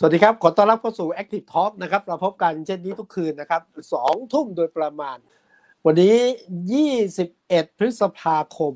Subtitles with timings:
[0.00, 3.62] สวัสดีครับ ขอต้อนรับเข้าสู่ Active Talk นะครับ เราพบกันเช่นนี้ทุกคืนนะครับ
[3.92, 5.16] สองทุ่มโดยประมาณ
[5.86, 6.16] วันนี้
[6.96, 8.74] 21 พฤษภาคม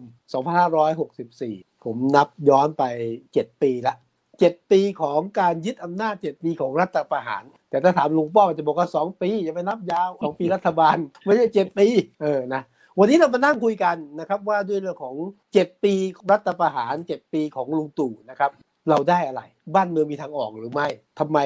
[1.10, 2.84] 2564 ผมนับย้อนไป
[3.24, 3.94] 7 ปีละ
[4.32, 11.86] 7 ปีของการยึดอำนาจ 7 ปีของรัฐประหาร แต่ถ้าถามลุงป้อมจะบอกว่า 2 ปี อย่าไปนับยาวของปีรัฐบาล ไม่ใช่ 7 ปี
[12.22, 12.62] เออนะ
[12.98, 15.16] วันนี้เรามานั่งคุยกันนะครับว่าด้วยเรื่องของ
[15.50, 15.94] 7 ปี
[16.30, 18.52] รัฐประหาร 7 ปีของลุงตู่นะครับ
[18.90, 19.42] เราได้อะไร
[19.74, 21.38] บ้านเมืองมีทางออกหรือไม่ทำไม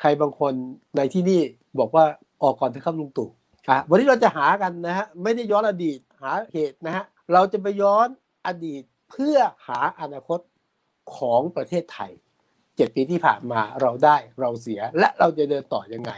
[0.00, 0.52] ใครบางคน
[0.96, 1.42] ในที่นี่
[1.78, 2.04] บอกว่า
[2.42, 3.28] ออกก่อนเถอะครับลุงตู่
[3.68, 8.08] อะวันนี้เราจะหากันนะฮะไม่ได้ย้อนอดีตหาเหตุนะฮะเราจะไปย้อน
[8.46, 10.40] อดีตเพื่อหาอนาคต
[11.16, 12.12] ของประเทศไทย
[12.76, 16.12] เจ็ดปีที่ผ่านมาเราได้เราเสียและเราจะเดินต่อยังไง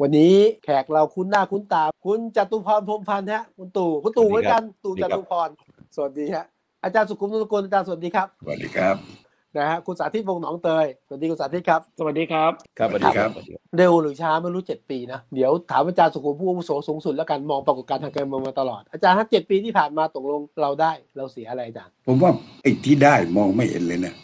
[0.00, 0.34] วันนี้
[0.64, 5.48] แขกเราคุ้นหน้าคุ้นตา คุณจตุพรพรหมพันธ์ฮะคุณตู่คุณตู่เหมือนกันตู่จตุพร
[5.94, 6.44] สวัสดีฮะ
[6.84, 9.17] อาจารย์สุขุมนุกุลอาจารย์สวัสดีครับสวัสดีครับ
[9.56, 13.30] นะฮะคุณสาธิตวงศ์หนองเตยสวัสดีคุณสาธิตครับ สวัสดีครับ ครับสวัสดีครับ
[13.76, 24.14] เร็วหรือช้าไม่รู้เจ็ดปีนะ เดี๋ยวถามอาจารย์สุขุมผู้อาวุโสสูงสุดแล้วกันมองปรากฏการณ์ทางการเมืองมาตลอด อาจารย์ถ้าเจ็ดปีที่ผ่านมาตกลงเราได้เราเสียอะไรอาจารย์ผมว่าไอ้ที่ได้มองไม่เห็นเลยนะ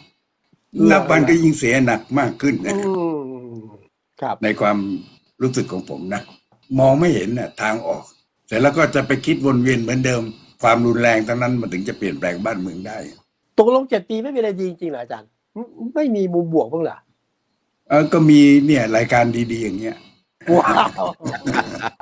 [0.91, 3.59] นับวันก็ยิ่งเสียหนักมากขึ้นนะอืม
[4.21, 4.77] ครับ ในความ
[5.41, 6.21] รู้สึกของผมนะ
[6.79, 8.03] มองไม่เห็นน่ะทางออก
[8.47, 10.21] เสร็จแล้วก็จะไปคิดวนเวียนเหมือนเดิม
[10.63, 12.97] ความรุนแรงทั้งนั้นมันถึงจะเปลี่ยนแปลงบ้านเมืองได้
[13.57, 16.97] ตกลงเจ็ดปีไม่มีอะไรดีจริงๆเหรออาจารย์ไม่ไม่มีมุมบวกบ้างเหรอ
[17.89, 19.97] เออก็มีเนี่ยรายการดีๆอย่างเงี้ย
[20.53, 20.71] ว้า
[21.03, 21.07] ว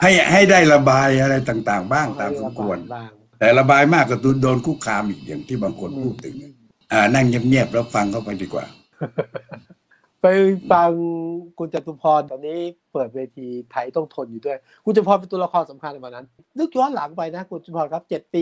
[0.01, 6.35] ให้ให้ได้ระบายอะไรต่างๆ บ้างตามสมควรบ้างแต่ระบายมากก็โดนคุกคามอีกอย่างที่บางคนพูดถึง
[6.91, 8.65] อ่านั่งเงียบๆแล้วฟังเข้าไปดีกว่า
[10.21, 10.27] ไป
[10.71, 10.91] ฟัง
[11.57, 12.59] คุณจตุพรตอนนี้
[12.93, 16.25] เปิดเวทีไทยต้องทนอยู่ด้วย คุณจตุพรเป็นตัวละครสำคัญในวันนั้น
[16.59, 18.41] นึกย้อนหลังไปนะ คุณจตุพรครับเจ็ดปี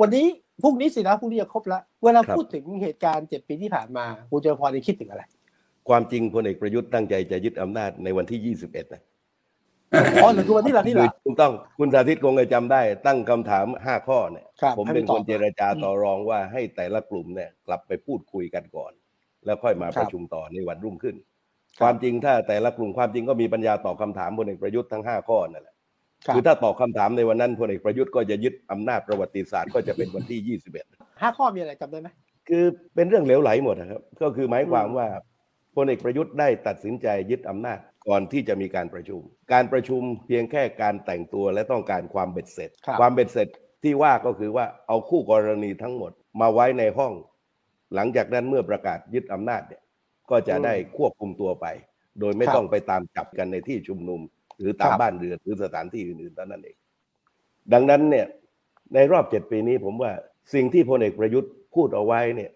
[0.00, 0.26] วันนี้
[0.62, 5.22] พรุ่งนี้สินะพรุ่งนี้จะครบแล้วเวลาครับพูดถึงเหตุการณ์เจ็ดปีที่ผ่านมาคุณจตุพรนี่คิดถึงอะไร
[5.88, 9.02] ความจริงพลเอกประยุทธ์ตั้งใจจะยึดอำนาจในวันที่21นะ
[10.22, 18.92] อ๋อหรือคือวันนี้เหรอนี่เหรอถูกต้องคุณสาธิตคงจะจำได้ ตั้งคำถาม5ข้อเนี่ยครับผมให้เป็นตคอบนเจรจาต่อรองว่าให้แต่ละกลุ่มเนี่ยกลับไปพูดคุยกันก่อน
[19.44, 21.16] แล้วค่อยมาครับประชุมต่อในวันรุ่งขึ้น
[21.78, 25.69] ครับความจริงถ้าแต่ละกลุ่มความจริงก็มีปัญญาตอบคำถามพลเอกประยุทธ์ทั้ง5ข้อนั่นแหละ
[26.26, 32.08] ครับคือถ้าตอบคำถามในวันนั้นพลเอกประยุทธ์ก็จะยึดอำนาจประวัติศาสตร์ก็จะเป็นวันที่ 21ห้าข้อมีอะไรจำได้ไหม
[32.48, 32.64] คือ
[32.94, 35.08] เป็นเรื่องเหลวไหลหมดนะครับ ก็คือหมายความอืมว่า
[35.76, 39.20] พลเอกประยุทธ์ได้ตัดสินใจยึดอำนาจก่อนที่จะมีการประชุม
[39.52, 43.48] การประชุมเพียงแค่การแต่งตัวและต้องการความเบ็ดเสร็จครับความเบ็ดเสร็จ
[43.82, 47.12] ที่ว่าก็คือว่าเอาคู่กรณีทั้งหมดมาไว้ในห้อง
[47.94, 49.82] หลังจากนั้นเมื่อประกาศยึดอำนาจเนี่ย
[50.30, 51.66] ก็จะได้ควบคุมตัวไป
[52.20, 54.20] โดยไม่ต้องไปตามจับกันในที่ชุมนุม
[54.60, 56.76] หรือตามบ้านเรือนหรือสถานที่อื่นๆเท่านั้นเอง
[57.72, 58.26] ดังนั้นเนี่ย
[58.94, 60.12] ในรอบเจ็ดปีนี้ผมว่า
[60.54, 62.50] สิ่งที่พลเอกประยุทธ์พูดเอาไว้เนี่ย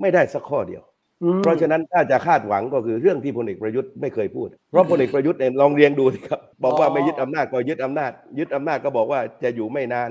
[0.00, 0.82] ไม่ได้สักข้อเดียว
[1.22, 10.10] อืมเพราะฉะนั้นถ้าจะคาดหวังก็คือเรื่องที่พลเอกประยุทธ์ไม่เคยพูด เพราะพลเอกประยุทธ์เองลองเรียงดูสิครับ บอกว่าไม่ยึดอำนาจก็ยึดอำนาจ ยึดอำนาจก็บอกว่าจะอยู่ไม่นาน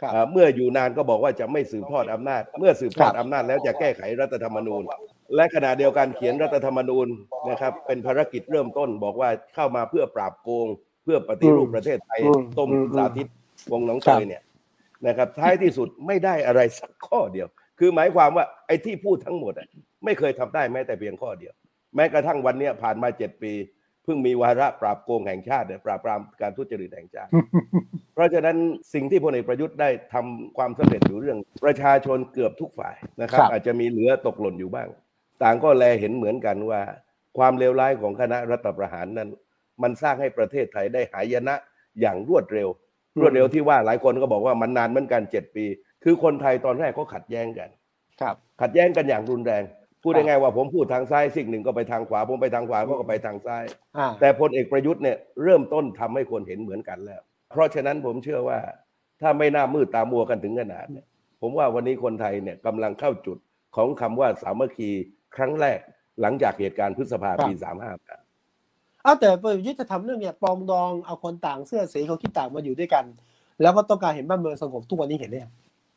[0.00, 4.82] ครับอ่าเมื่ออยู่นานก็บอกว่าจะไม่สืบทอดอำนาจ เมื่อสืบทอดครับอำนาจแล้วจะแก้ไขรัฐธรรมนูญ
[5.34, 7.08] และขณะเดียวกันเขียนรัฐธรรมนูญ
[7.50, 10.66] นะครับ เป็นภารกิจเริ่มต้นบอกว่าเข้ามาเพื่อปราบโกง
[11.04, 13.28] เพื่อปฏิรูปประเทศไทยอืมต้มอืมสาธิต
[13.72, 14.42] วงศ์หน้องครัเตบยเนี่ย
[15.06, 17.46] นะครับท้ายที่สุดไม่ได้อะไรสักข้อเดียว
[17.78, 19.68] คือหมายความว่าไอ้ที่พูดทั้งหมดอะ
[20.04, 21.52] ไม่เคยทำได้แม้แต่เพียงข้อเดียว
[21.96, 23.52] แม้กระทั่งวันเนี้ยผ่านมาเจ็ดปี
[24.04, 27.30] เพิ่งมีวาระปราบโกงแห่งชาติเนี่ยปราบปรามการทุจริตแห่งชาติ
[28.14, 28.56] เพราะฉะนั้น
[28.94, 34.88] สิ่งที่พลเอกประยุทธ์ได้ทำความสำเร็จอยู่เรื่อง ประชาชนเกือบทุกฝ่ายนะครับครับอาจจะมีเหลือตกหล่นอยู่บ้าง
[35.42, 36.80] ต่างก็แลเห็นเหมือนกันว่า
[37.38, 39.28] ความเลวร้ายของคณะรัฐประหารนั้น
[39.82, 41.54] มันสร้างให้ประเทศไทยได้หายนะ
[42.00, 42.68] อย่างรวดเร็ว
[43.14, 45.64] อืมรวดเร็วที่ว่าหลายคนก็บอกว่ามันนานเหมือนกันเจ็ดปี
[46.04, 47.68] คือคนไทยตอนแรกก็ขัดแย้งกัน
[48.20, 49.62] ครับ ขัดแย้งกันอย่างรุนแรง
[50.02, 53.64] พูดครับง่ายๆว่าผมพูดทางซ้ายสิ่งหนึ่งก็ไปทางขวา ผมไปทางขวาก็ไปทางซ้าย
[53.98, 57.20] อ่าแต่พลเอกประยุทธ์เนี่ยเริ่มต้นทำให้คนเห็นเหมือนกันแล้ว
[57.52, 58.58] เพราะฉะนั้นผมเชื่อว่า
[59.20, 61.06] ถ้าไม่น่ามืดตามัวกันถึงขนาดเนี่ย
[61.40, 63.38] ผมว่าวันนี้คนไทยเนี่ยกำลังเข้าจุด
[63.76, 64.90] ของคำว่าสามัคคี
[65.38, 65.78] ครั้งแรก
[66.20, 67.92] หลังจากเหตุการณ์พฤษภาปีสามห้า
[69.02, 73.04] เอาแต่ประยุทธ์จะทำเรื่องเนี่ยปรองดองเอาคนต่างเสื้อสีเขาคิดต่างมาอยู่ด้วยกัน
[73.62, 75.52] แล้วก็ต้องการเห็นบ้านเมืองสงบทุกวันนี้เห็นไหมยัง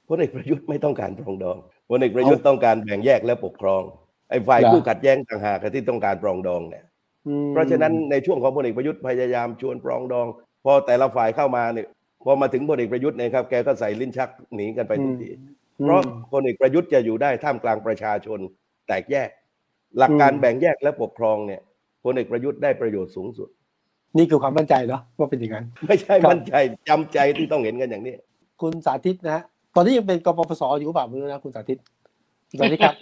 [0.07, 1.57] พลเอกประยุทธ์ไม่ต้องการปรองดอง
[1.89, 3.81] พลเอกประยุทธ์ต้องการแบ่งแยกและปกครอง
[4.29, 6.83] ไอ้ฝ่ายเหรอผู้ขัดแย้งต่างหากที่ต้องการปรองดองเนี่ย
[7.27, 10.27] อืมเพราะฉะนั้นในช่วงของพลเอกประยุทธ์พยายามชวนปรองดอง
[10.65, 11.87] พอแต่ละฝ่ายเข้ามาเนี่ย
[12.25, 15.29] พอมาถึงพลเอกประยุทธ์เนยครับแกก็ใส่ลิ้นชักหนีกันไปทุกที
[15.79, 16.01] อืมเพราะ
[16.33, 18.39] พลเอกประยุทธ์จะอยู่ได้ท่ามกลางประชาชน
[18.91, 19.29] แตกแยก
[19.97, 21.61] หลักการอืมแบ่งแยกและปกครองเนี่ย
[22.03, 23.49] พลเอกประยุทธ์ได้ประโยชน์สูงสุด
[24.17, 26.53] นี่คือความมั่นใจเนาะว่าเป็นอย่างนั้น ไม่ใช่ครับมั่นใจ
[26.89, 28.13] จำใจที่ต้องเห็นกันอย่างนี้
[28.61, 29.43] คุณสาธิตนะฮะ
[29.75, 31.79] ตอนนี้ยังเป็นกปปสอยู่หรือเปล่าไม่รู้นะคุณสาธิต
[32.57, 32.95] สวัสดีครับ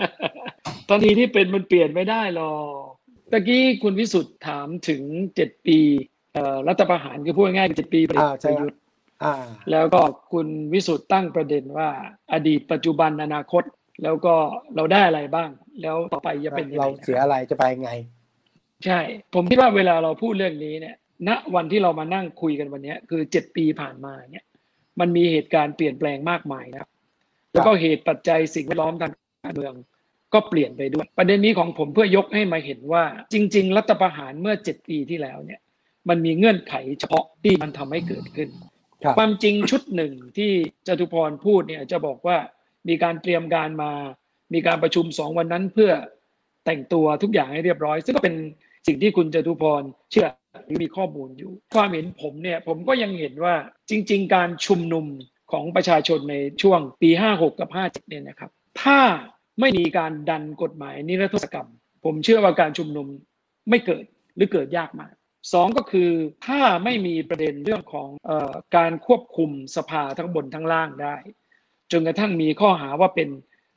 [0.89, 2.85] ตอนนี้ที่เป็นมันเปลี่ยนไม่ได้หรอก
[3.31, 5.01] ตะกี้คุณวิสุทธ์ถามถึง
[5.35, 5.77] เจ็ดปี
[6.33, 8.79] เอ่อรัฐประหารคือพูดง่ายๆเจ็ดปีประอ่าใช่ยุทธ์
[9.23, 9.35] อ่า
[9.71, 10.01] แล้วก็
[10.31, 11.89] คุณวิสุทธ์ตั้งประเด็นว่า
[12.33, 13.63] อดีตปัจจุบันอนาคต
[14.03, 14.33] แล้วก็
[14.75, 15.49] เราได้อะไรบ้าง
[15.81, 17.91] แล้วต่อไปจะเป็นยังไงเรานะเสียครับอะไรจะไปไง
[18.85, 18.99] ใช่
[19.33, 20.95] ผมคิดว่าเวลาเราพูดเรื่องนี้เนี่ย
[21.27, 24.45] ณวันที่เรามานั่งคุยกันวันเนี้ยคือเจ็ดปีผ่านมาเนี่ย
[24.99, 26.89] มันมีเหตุการณ์เปลี่ยนแปลงมากมายนะครับ
[27.51, 29.11] แล้วก็เหตุปัจจัยสิ่งแวดล้อมทาง
[29.43, 29.73] การเมือง
[30.33, 33.03] ก็เปลี่ยนไปด้วย ประเด็นนี้ของผมเพื่อยกให้มาเห็นว่า
[33.33, 35.59] จริง ๆ รัฐประหารเมื่อเจ็ดปีที่แล้วเนี่ย
[36.09, 38.49] มันมีเงื่อนไขเฉพาะที่มันทำให้เกิดขึ้น
[39.03, 40.51] ครับความจริงชุดหนึ่งที่
[40.87, 42.37] จตุพรพูดเนี่ยจะบอกว่า
[42.89, 43.91] มีการเตรียมการมา
[44.53, 45.91] มีการประชุมสองวันนั้นเพื่อ
[46.65, 48.35] แต่งตัวทุกอย่างให้เรียบร้อย ซึ่งก็เป็น
[48.87, 50.27] สิ่งที่คุณจตุพรเชื่อ
[50.65, 53.55] หรือมีข้อมูลอยู่ ความเห็นผมเนี่ยผมก็ยังเห็นว่า
[53.89, 55.05] จริง ๆ การชุมนุม
[55.51, 58.51] ของประชาชนในช่วงปี 56 กับ 57 เนี่ยนะครับ
[58.81, 58.99] ถ้า
[59.59, 61.69] ไม่มีการดันกฎหมายนิรโทษกรรม
[62.05, 63.07] ผมเชื่อว่าการชุมนุม
[63.69, 65.13] ไม่เกิดหรือเกิดยากมาก
[65.53, 66.09] สองก็คือ
[66.45, 71.15] ถ้าไม่มีประเด็นเรื่องของเออการควบคุมสภาทั้งบนทั้งล่างได้
[71.91, 73.29] จนกระทั่งมีข้อหาว่าเป็น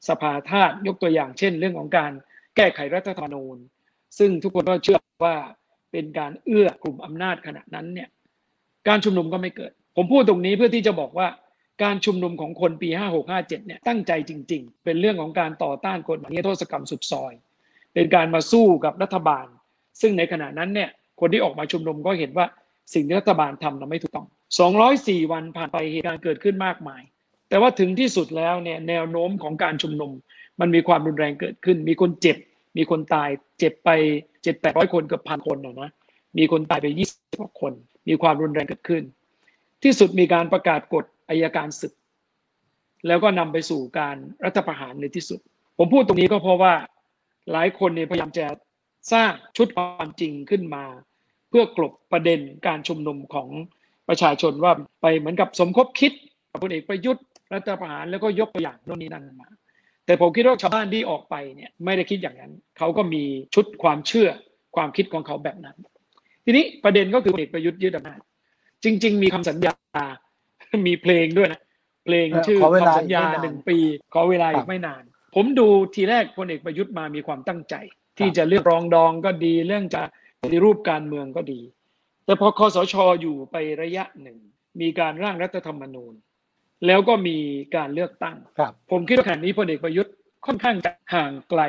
[0.08, 2.12] สภาทาสยกตัวอย่างเช่น เรื่องของการ
[2.56, 3.56] แก้ไขรัฐธรรมนูญ
[4.18, 5.36] ซึ่งทุกคนก็เชื่อว่า
[5.92, 8.08] เป็นการเอื้อกลุ่มอำนาจขณะนั้นเนี่ย
[8.88, 11.28] การชุมนุมก็ไม่เกิด ผมพูดตรงนี้เพื่อที่จะบอกว่า
[11.82, 12.88] การชุมนุมของคนปี
[13.28, 17.32] 5657 เนี่ยตั้งใจจริง ๆ เป็นเรื่องของการต่อต้านกฎหมายนิรโทษกรรมสุดซอย
[17.94, 19.46] เป็นการมาสู้กับรัฐบาล
[20.00, 22.46] ซึ่งในขณะนั้นเนี่ยคนที่ออกมาชุมนุมก็เห็นว่า
[22.94, 24.26] สิ่งที่รัฐบาลทำนั้นไม่ถูกต้อง
[24.78, 27.02] 204 วันผ่านไปเหตุการณ์เกิดขึ้นมากมาย
[27.52, 30.10] แต่ว่าถึงที่สุดแล้วเนี่ยแนวโน้มของการชุมนุม
[30.60, 32.36] มันมีความรุนแรงเกิดขึ้น มีคนเจ็บ
[32.76, 33.28] มีคนตาย
[33.58, 33.90] เจ็บไป
[34.42, 35.90] เจ็ดแปดร้อยคนเกือบพันคนนะนะ
[36.38, 37.72] มีคนตายไปยี่สิบกว่าคน
[38.08, 39.02] มีความรุนแรงเกิดขึ้น
[39.82, 41.92] ที่สุดมีการประกาศกฎอายการศึก
[43.06, 45.40] แล้วก็นำไปสู่การรัฐประหารในที่สุด
[45.78, 46.74] ผมพูดตรงนี้ก็เพราะว่า
[47.52, 48.46] หลายคนเนี่ยพยายามจะ
[49.12, 50.84] สร้างชุดความจริงขึ้นมา
[51.48, 53.48] เพื่อกลบประเด็นการชุมนุมของ
[54.08, 54.72] ประชาชนว่า
[55.02, 56.12] ไปเหมือนกับสมคบคิด
[56.50, 59.48] กับพลเอกประยุทธ์ รัฐประหารแล้วก็ยกตัวอย่างโน่นนี่นั่นมา
[60.06, 63.22] แต่ผมคิดว่าชาวบ้านที่ออกไปเนี่ยไม่ได้คิดอย่างนั้น เขาก็มี
[63.54, 64.28] ชุดความเชื่อ
[64.76, 65.76] ความคิดของเขาแบบนั้น
[66.44, 68.20] ทีนี้ประเด็นก็คือพลเอกประยุทธ์ยึดอำนาจ
[68.84, 69.72] จริง ๆ มีคำสัญญา
[70.86, 71.60] มีเพลงด้วยนะ
[72.04, 73.78] เพลงเออชื่อขอเวลาคำสัญญาอีกไม่นานหนึ่งปี
[74.14, 75.02] ขอเวลาครัอีบกไม่นาน
[75.34, 77.74] ผมดูทีแรกพลเอกประยุทธ์มามีความตั้งใจ
[78.18, 80.02] ที่จะเลือกรองดองก็ดีเรื่องจะ
[80.42, 81.60] ปฏิรูปการเมืองก็ดี
[82.24, 84.38] แต่พอคอสชอยู่ไประยะหนึ่ง
[84.80, 86.14] มีการร่างรัฐธรรมนูญ
[86.86, 87.36] แล้วก็มี
[87.76, 90.12] การเลือกตั้งครับผมคิดว่าขณะนี้พลเอกประยุทธ์
[90.46, 91.62] ค่อนข้างจะห่างไกล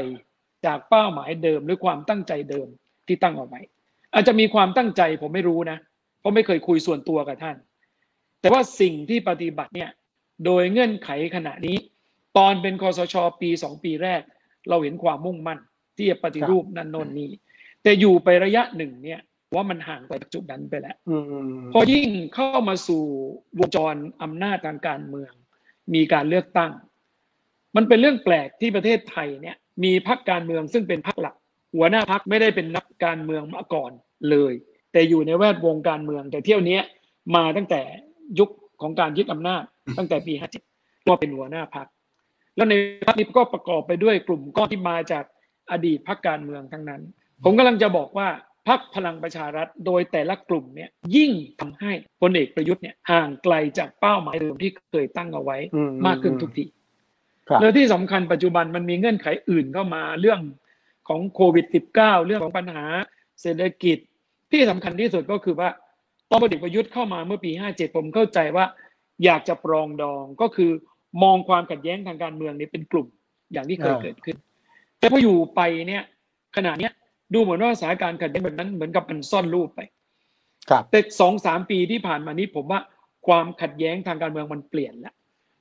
[0.66, 2.68] จากเป้าหมายเดิมหรือความตั้งใจเดิม
[3.08, 3.62] ที่ตั้งเอาไว้
[4.14, 5.78] อาจจะมีความตั้งใจผมไม่รู้นะ
[6.20, 7.58] เพราะไม่เคยคุยส่วนตัวกับท่าน
[8.42, 9.90] แต่ว่าสิ่งที่ปฏิบัติเนี่ย
[10.46, 11.78] โดยเงื่อนไขขณะนี้
[12.38, 14.22] ตอนเป็นคอสชปีสองปีแรก
[14.70, 15.60] เราเห็นความมุ่งมั่น
[15.98, 17.30] ที่จะปฏิรูปนั่นโน่นนี่
[17.84, 19.20] แต่อยู่ไประยะหนึ่งเนี่ย
[19.56, 23.04] ว่ามันห่างไปจากจุดนั้นไปแล้วอืมอืมพอยิ่งเข้ามาสู่
[23.60, 25.32] วงจรอำนาจทางการเมือง
[25.94, 26.72] มีการเลือกตั้ง
[27.76, 31.36] มันเป็นเรื่องแปลกที่ประเทศไทยเนี่ย มีพรรคการเมืองซึ่งเป็นพรรคหลัก
[31.76, 33.92] หัวหน้าพรรคไม่ได้เป็นนักการเมืองมาก่อน
[34.30, 34.54] เลย
[34.92, 36.82] แต่อยู่ในแวดวงการเมือง แต่เที่ยวเนี้ย
[37.36, 37.82] มาตั้งแต่
[38.40, 38.50] ยุค
[38.82, 39.64] ของการยึดอำนาจ
[39.98, 40.34] ตั้งแต่ปี
[40.70, 41.88] 57ก็เป็นหัวหน้าพรรค
[42.56, 42.74] แล้วใน
[43.08, 45.24] พรรคนี้ก็ประกอบไปด้วยกลุ่มก้อนที่มาจาก
[45.72, 47.02] อดีตพรรคการเมืองทั้งนั้น
[47.44, 48.28] ผมกำลังจะบอกว่า
[48.68, 51.92] พรรคพลังประชารัฐโดยแต่ละกลุ่มเนี่ยยิ่งทำให้
[52.22, 56.66] พลเอกประยุทธ์เนี่ยห่างไกลจากเป้าหมายเดิมที่เคยตั้งเอาไว้อืมากขึ้นทุกที
[57.50, 60.40] ครับแล้วที่สำคัญปัจจุบันมันมีเงื่อนไขอื่นเข้ามาเรื่อง
[61.08, 61.66] ของโควิด
[61.98, 62.86] -19 เรื่องของปัญหา
[63.42, 63.98] เศรษฐกิจ
[64.52, 65.70] ที่สำคัญที่สุดก็คือว่า
[66.30, 68.66] ตอนพลเอกประยุทธ์เข้ามาเมื่อปี 57 ผมเข้าใจว่า
[69.26, 70.72] อยากจะปรองดองก็คือ
[71.24, 73.08] มองความขัดแย้งทางการเมืองนี้เป็นกลุ่ม
[73.54, 74.38] อย่างที่เคยอ่าเกิดขึ้น
[75.00, 76.04] แต่พออยู่ไปเนี่ย
[76.56, 76.92] ขณะเนี้ย
[77.34, 79.80] ดูเหมือนว่าสถานการณ์ขัดแย้งแบบนั้นเหมือนกับมันซ่อนรูปไป
[80.70, 82.80] ครับแต่สองสามปีที่ผ่านมานี้ผมว่า
[83.28, 85.14] ความขัดแย้งทางการเมืองมันเปลี่ยนแล้ว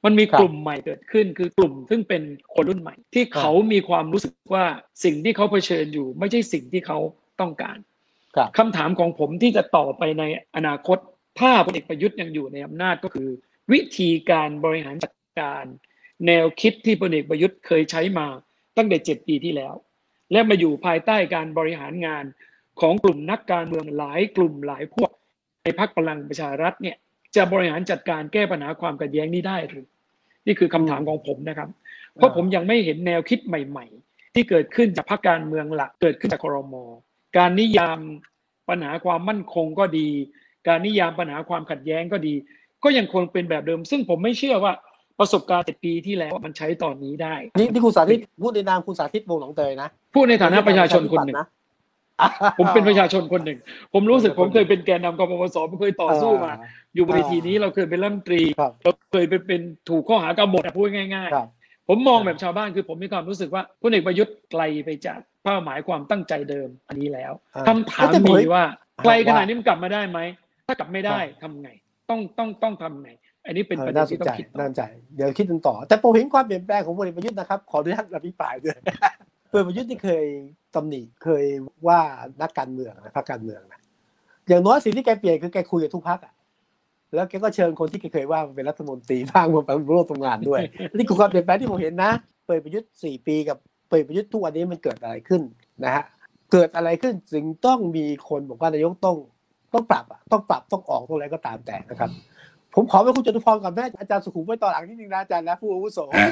[0.04, 2.22] มันมีครับกลุ่มใหม่เกิดขึ้นคือกลุ่มซึ่งเป็น
[2.54, 4.64] คนรุ่นใหม่ ที่เขามีความรู้สึกว่า
[5.04, 6.98] สิ่งที่เขาเผชิญอยู่ ไม่ใช่สิ่งที่เขา
[7.40, 7.78] ต้องการ
[8.36, 10.22] ครับคำถามของผมที่จะต่อไปใน
[10.56, 10.98] อนาคต
[11.40, 13.28] ถ้าพลเอกประยุทธ์ยังอยู่ในอำนาจก็คือ
[13.72, 15.64] วิธีการบริหารจัดการ
[16.26, 18.26] แนวคิดที่พลเอกประยุทธ์เคยใช้มา
[18.76, 19.74] ตั้งแต่เจ็ดปีที่แล้ว
[20.32, 22.24] และมาอยู่ภายใต้การบริหารงาน
[22.80, 25.10] ของกลุ่มนักการเมืองหลายกลุ่มหลายพวก
[25.62, 26.96] ในพรรคพลังประชารัฐเนี่ย
[27.36, 29.86] จะบริหารจัดการแก้ปัญหาความขัดแย้งนี้ได้หรือ
[30.46, 31.68] นี่คือคำถามของผมนะครับ
[32.16, 36.74] เพราะผมยังไม่เห็นแนวคิดใหม่ ๆ ที่เกิดขึ้นจากพรรคการเมืองหลักเกิดขึ้นจากครม
[37.38, 37.98] การนิยาม
[38.68, 40.08] ปัญหาความมั่นคงก็ดี
[40.68, 42.34] การนิยามปัญหาความขัดแย้งก็ดี
[42.84, 44.72] ก็ยังคงเป็นแบบเดิม ซึ่งผมไม่เชื่อว่า
[45.22, 51.46] ประสบการณ์เจ็ดปีที่แล้วมันใช้ตอนนี้ได้นี่นี่คุณสาธิตพูดในนามคุณสาธิตวงศ์หนองเตยนะพูดในฐานะประชาชนคนหนึ่งนะ
[52.58, 53.58] ผมเป็นประชาชนคนหนึ่ง
[53.92, 56.52] ผมรู้สึกผมเคยเป็นแกนนำกปปสผมเคยต่อสู้มา
[56.94, 68.64] อยู่เวทีนี้เราเคยเป็นรัฐมนตรีครับเราเคยไปเป็นถูกข้อหากบฏอะพูดง่ายครับๆผมมองแบบชาวบ้านคือผมมีความรู้สึกว่าพลเอกประยุทธ์ไกลไปจากเป้าหมายความตั้งใจเดิมอันนี้แล้วอ่าคำถามแต่ผมมีว่า
[69.04, 70.18] ไกลขนาดว่านี้มันกลับมาได้ไหม
[70.66, 71.70] ถ้ากลับไม่ได้ทำไง
[72.10, 73.10] ต้องต้องต้องทำไง
[73.46, 74.82] อันนี้เป็นเออประเด็นน่าสที่นต้อใจงคิดต่อน่าสนใจ
[75.16, 78.76] เดี๋ยวคิดกันต่อ แต่ผมเห็นความเปลี่ยนแปลงของพลเอกประยุทธ์นะครับ ขออนุญาตอภิปรายด้วย
[79.50, 80.24] พลเอกประยุทธ์ที่เคย
[80.74, 81.44] ตำหนิเคย
[81.86, 82.00] ว่า
[82.42, 83.80] นักการเมืองนะพรรคการเมืองนะ
[84.48, 86.32] อย่างน้อยสิ่งที่แกเปลี่ยนคือแกคุยกับทุกพรรคอะ
[87.14, 90.60] แล้วแกก็เชิญคนที่แกเคยว่ามาเป็นรัฐมนตรีบ้างมาเป็นร่วมทำงานด้วย
[90.96, 92.12] นี่คือความเปลี่ยนแปลงที่ผมเห็นนะ
[92.46, 93.56] พลเอกประยุทธ์สี่ปีกับ
[93.88, 95.42] พลเอกประยุทธ์ทุกวันนี้มันเกิดอะไรขึ้น
[95.84, 96.04] นะฮะ
[96.52, 99.16] เกิดอะไรขึ้นจึงต้องมีคนบอกว่านายกต้อง
[99.74, 102.10] ต้องปรับอะต้องปรับต้องออกต้องอะไรก็ตามแต่นะครับ
[102.74, 106.28] ผมขอไปคุณจตุพรก่อนแม่อาจารย์สุขุมไว้ตอนหลังนิดนึงนะอาจารย์นะผู้อาวุโสอ่า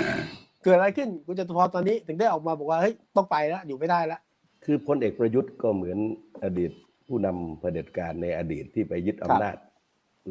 [0.65, 4.21] เกิดอะไรขึ้นคุณจตุพรตอนนี้ถึงได้ออกมาบอกว่าเฮ้ยต้องไปแล้วอยู่ไม่ได้แล้ว
[4.65, 5.99] คือพลเอกประยุทธ์ก็เหมือน
[6.45, 6.73] อดีต
[7.07, 9.57] ผู้นำเผด็จการในอดีตที่ไปยึดอำนาจ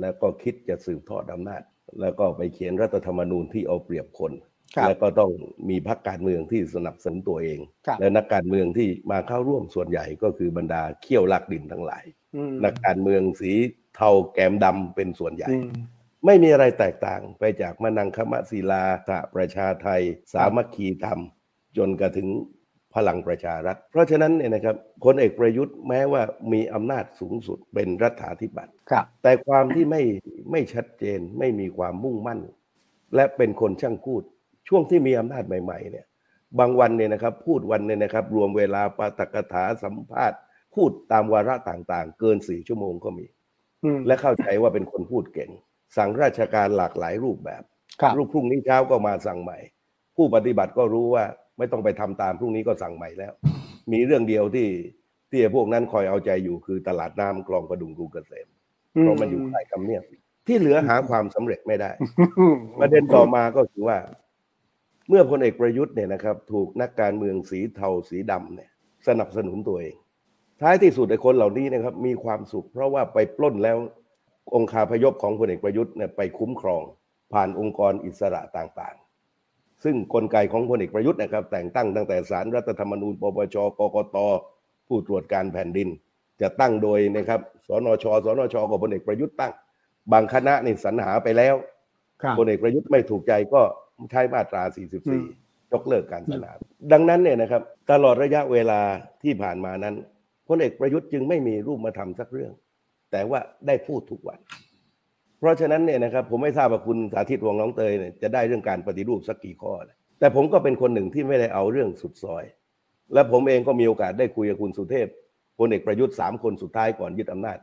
[0.01, 1.61] แล้วก็คิดจะสืบทอดอำนาจ
[2.01, 4.31] แล้วก็ไปเขียนรัฐธรรมนูญที่เอาเปรียบคน
[4.75, 5.31] ครับแล้วก็ต้อง
[5.69, 13.51] มีพรรคการเมืองที่สนับสนุนตัวเองครับและนักการเมืองที่มาเข้าร่วมส่วนใหญ่ก็คือบรรดาเขี้ยวลักดินทั้งหลายอืมนักการเมืองสี
[13.95, 15.69] เทาแกมดำเป็นส่วนใหญ่อืม
[16.25, 20.01] ไม่มีอะไรแตกต่างไปจากมนังคมะศิลาสหประชาไทย
[20.33, 21.19] สามัคคีธรรม
[21.77, 22.29] จนกระถึง
[22.95, 26.21] พลังประชารัฐ เพราะฉะนั้นเนี่ยนะครับพลเอกประยุทธ์แม้ว่า
[26.53, 30.01] มีอำนาจสูงสุดเป็นรัฐาธิปัตย์ครับแต่ความที่ไม่
[30.51, 32.39] ไม่ชัดเจนไม่มีความมุ่งมั่น
[33.15, 34.23] และเป็นคนช่างพูด
[34.67, 36.05] ช่วงที่มีอำนาจใหม่ๆเนี่ย
[36.59, 40.39] บางวันเนี่ยนะครับพูดวันเนี่ยนะครับ รวมเวลาปาตกถาสัมภาษณ์
[40.75, 43.25] พูดตามวาระต่างๆ เกินสี่ชั่วโมงก็มี
[43.83, 45.51] อืมและเข้าใจว่าเป็นคนพูดเก่ง
[45.97, 47.63] สั่งราชการหลากหลายรูปแบบ
[48.01, 49.57] ครับรูปพรุ่งนี้เช้าก็มาสั่งใหม่
[50.17, 51.23] ผู้ปฏิบัติก็รู้ว่า
[51.57, 53.33] ไม่ต้องไปทำตามพรุ่งนี้ก็สั่งใหม่แล้ว
[53.91, 54.69] มีเรื่องเดียวที่
[55.29, 58.47] ที่ไอ้พวกนั้นคอยเอาใจอยู่คือตลาดน้ำคลองประดุงกรุงเกษม
[58.91, 60.03] เพราะมันอยู่ใกล้กำเนียบ
[60.47, 61.91] ที่เหลือหาความสำเร็จไม่ได้
[62.39, 63.97] อืมประเด็นต่อมาก็คือว่า
[65.09, 68.69] เมื่อพลเอกประยุทธ์เนี่ยนะครับ ถูกนักการเมืองสีเทาสีดำเนี่ย
[69.07, 69.95] สนับสนุนตัวเอง
[70.61, 73.77] ท้ายที่สุดไอ้คนเหล่านี้นะครับ มีความสุข เพราะว่าไปปล้นแล้ว
[74.55, 76.83] องคาพยพของพลเอกประยุทธ์เนี่ยไปคุ้มครอง
[77.33, 84.17] ผ่านองค์กรอิสระต่างๆ ซึ่งกลไกของพลเอกประยุทธ์นะครับ แต่งตั้งตั้งแต่สารรัฐธรรมนูญ ปปชกกต
[84.87, 85.89] ผู้ตรวจการแผ่นดิน
[86.41, 89.53] จะตั้งโดยนะครับสนชสนชกับพลเอกประยุทธ์ตั้ง
[90.11, 91.55] บางคณะนี่สรรหาไปแล้ว
[92.21, 93.61] ครับพลเอกประยุทธ์ไม่ถูกใจก็
[94.11, 96.57] ใช้มาตราอืม44 ยกเลิกการสนาม
[96.91, 98.81] ดังนั้นเนี่ยนะครับ ตลอดระยะเวลา
[99.23, 99.95] ที่ผ่านมานั้น
[100.47, 102.51] พลเอกประยุทธ์จึงไม่มีรูปมาทำสักเรื่อง
[103.11, 104.39] แต่ว่าได้พูดทุกวัน
[105.39, 112.43] เพราะฉะนั้นเนี่ยนะครับผมไม่ทราบว่าคุณสาธิตวงศ์น้องเตยเนี่ยจะได้เรื่องการปฏิรูปสักกี่ข้อนะแต่ผมก็เป็นคนหนึ่งที่ไม่ได้เอาเรื่องสุดซอย
[113.13, 115.07] และผมเองก็มีโอกาสได้คุยกับคุณสุเทพ
[115.59, 117.57] พลเอกประยุทธ์สามคนสุดท้ายก่อนยึดอำนาจ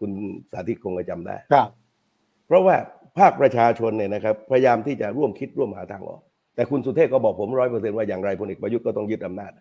[0.00, 0.10] คุณ
[0.52, 1.68] สาธิตคงจะจำได้ครับ
[2.46, 2.76] เพราะว่า
[3.18, 6.20] ภาคประชาชนเนี่ยนะครับพยายามที่จะร่วมคิดร่วมหาทางออก
[6.54, 9.52] แต่คุณสุเทพก็บอกผมร้อยเปอร์เซ็นต์ว่าอย่างไรพลเอกประยุทธ์ก็ต้องยึดอำนาจ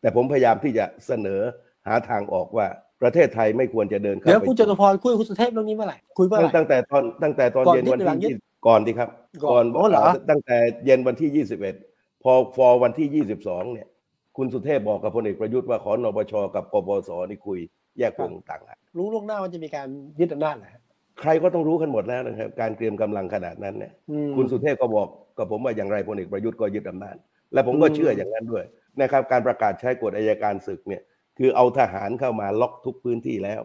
[0.00, 1.40] แต่ผมพยายามที่จะเสนอ
[1.86, 2.66] หาทางออกว่า
[3.02, 9.08] ประเทศไทยไม่ควรจะเดินเข้าเดี๋ยวไปคุณจตุพรคุยกับคุณสุเทพเรื่องนี้เมื่อไหร่คุยเมื่อไหร่ตั้งแต่ตอนตั้งแต่ตอนก่อนเย็นยึดวันหรือหลังยึที่ดก่อนดีครับ
[9.50, 11.74] ก่อนอ๋อเหรอตั้งแต่เย็นวันที่ยี่สิบเอ็ด
[12.22, 13.88] พอฟอวันที่ยี่สิบสองเนี่ย
[14.36, 17.58] คุณสุเทพบอกกับพลเอกประยุทธ์ว่าขอนปชกับกปสนี่คุย
[17.98, 19.88] แยกวงต่างหากรู้ล่วงหน้าว่าจะมีการ
[20.20, 20.82] ยึดอำนาจเหรอฮะ
[21.20, 27.16] ใครก็ต้องรู้กันหมดแล้วนะครับ การเตรียมกำลังขนาดนั้นเนี่ยอืมคุณสุเทพก็บอกกับผมว่าอย่างไรพลเอกประยุทธ์ก็ยึดอำนาจ
[27.52, 28.64] และผมก็อืมเชื่ออย่างนั้นด้วย
[29.02, 31.02] นะครับ การประกาศใช้กฎอายการศึกเนี่ย
[31.38, 33.62] คือเอาทหารเข้ามาล็อกทุกพื้นที่แล้ว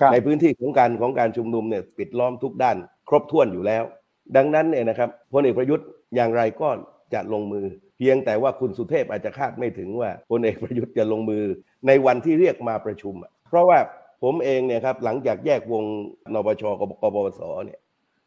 [0.00, 2.76] ครับในพื้นที่ของการของการชุมนุมเนี่ยปิดล้อมทุกด้าน
[3.08, 3.84] ครบถ้วนอยู่แล้ว
[4.36, 6.68] ดังนั้นเนี่ยนะครับพลเอกประยุทธ์อย่างไรก็
[7.14, 7.64] จะลงมือ
[7.96, 11.44] เพียงแต่ว่าคุณสุเทพอาจจะคาดไม่ถึงว่าพลเอกประยุทธ์จะลงมือ
[11.86, 13.78] ในวันที่เรียกมาประชุมอะเพราะว่า
[14.22, 15.84] ผมเองเนี่ยครับหลังจากแยกวง
[16.34, 17.80] นปชกับกปปสเนี่ย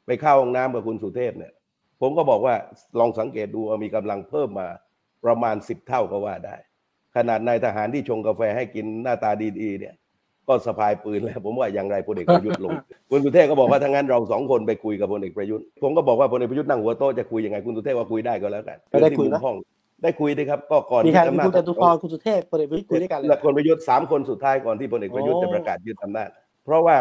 [0.06, 1.54] ไปเข้าห้องน้ำกับคุณสุเทพเนี่ย
[2.02, 2.56] ผมก็บอกว่า
[3.00, 4.68] ลองสังเกตดูว่ามีกำลังเพิ่มมา
[5.26, 6.56] ประมาณสิบเท่าก็ว่าได้
[7.16, 9.96] ขนาดนายทหารที่ชงกาแฟให้กินหน้าตาดีๆเนี่ย
[10.48, 12.72] ก็สะพายปืนแล้วผมว่าอย่างไรพลเอกประยุทธ์ลง
[13.12, 19.56] คุณสุเทพก็บอกว่าถ้างั้นเราสองคนไปคุยกับพลเอกประยุทธ์ผมก็บอกว่าพลเอกประยุทธ์นั่งหัวโต๊ะจะคุยยังไงคุณสุเทพว่าคุยได้ก็แล้วกันก็ได้คุยที่มุนะมห้อง
[20.04, 26.30] ได้คุยดีครับก็ก่อนมีใครยึดมีอำนาคุณจตุพรคุณสุเทพพลเอกประยุทธ์คุยด้วยกันเลยและคนประยุทธ์สามคนสุดท้ายก่อนที่พลเอกประยุทธ์โอ้จะประกาศยึดอำนาจ
[26.66, 26.96] เพราะว่า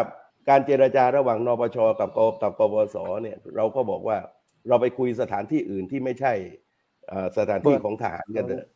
[0.49, 4.17] การเจรจาระหว่างนปชกับกกับกปสเนี่ยเราก็บอกว่า
[4.67, 6.33] เราไปคุยสถานที่อื่นที่ไม่ใช่
[7.07, 8.74] เอ่อสถานที่ของทหารกันเถอะเออ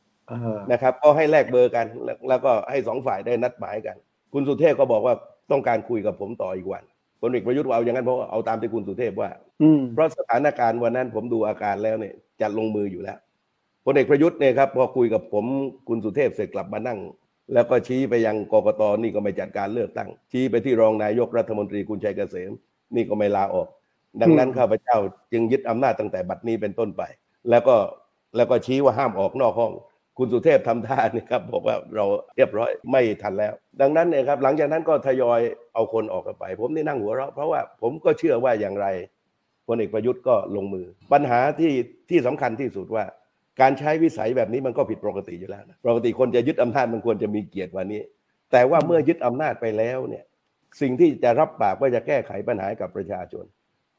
[0.72, 3.96] นะครับ ก็ให้แลกเบอร์กันแล้วแล้วก็ให้สองฝ่ายได้นัดหมายกัน
[4.34, 5.16] คุณสุเทพก็บอกว่า
[5.52, 6.84] ต้องการคุยกับผมต่ออีกวัน
[7.22, 9.30] พลเอกประยุทธ์ว่าเอาอย่างนั้นเพราะว่าเอาตามที่คุณสุเทพว่า
[9.62, 13.18] อืมเพราะสถานการณ์วันนั้นผมดูอาการแล้วเนี่ยจะลงมืออยู่แล้ว
[13.86, 15.46] พลเอกประยุทธ์เนี่ยครับพอคุยกับผม
[15.88, 17.00] คุณสุเทพเสร็จกลับมานั่ง
[17.54, 22.52] แล้วก็ชี้ไปยังกกตนี่ก็ไม่จัดการเลือกตั้ง ชี้ไปที่รองนายกรัฐมนตรีคุณชัยเกษม
[22.96, 23.68] นี่ก็ไม่ลาออก
[24.22, 24.98] ดังนั้นอืมข้าพเจ้า
[25.32, 27.04] จึงยึดอำนาจตั้งแต่บัดนี้เป็นต้นไป
[27.50, 27.76] แล้วก็
[28.36, 29.72] แล้วก็ชี้ว่าห้ามออกนอกห้อง
[30.20, 35.40] คุณสุเทพทำท่านี่ครับบอกว่าเราเรียบร้อยไม่ทันแล้ว ดังนั้นเนี่ยครับหลังจากนั้นก็ทยอย
[35.74, 38.88] เอาคนออกไป ผมนี่นั่งหัวเราะเพราะว่าผมก็เชื่อว่าอย่างไร
[39.68, 41.74] พลเอกประยุทธ์ก็ลงมือ ปัญหาที่
[42.10, 43.04] ที่สำคัญที่สุดว่า
[43.62, 48.02] การใช้วิสัยแบบนี้มันก็ผิดปกติอยู่แล้วนะปกติคนจะยึดอำนาจมันควรจะมีเกียรติกว่านี้
[48.52, 50.24] แต่ว่าเมื่อยึดอำนาจไปแล้วเนี่ย
[50.82, 53.46] สิ่งที่จะรับปากว่าจะแก้ไขปัญหากับประชาชน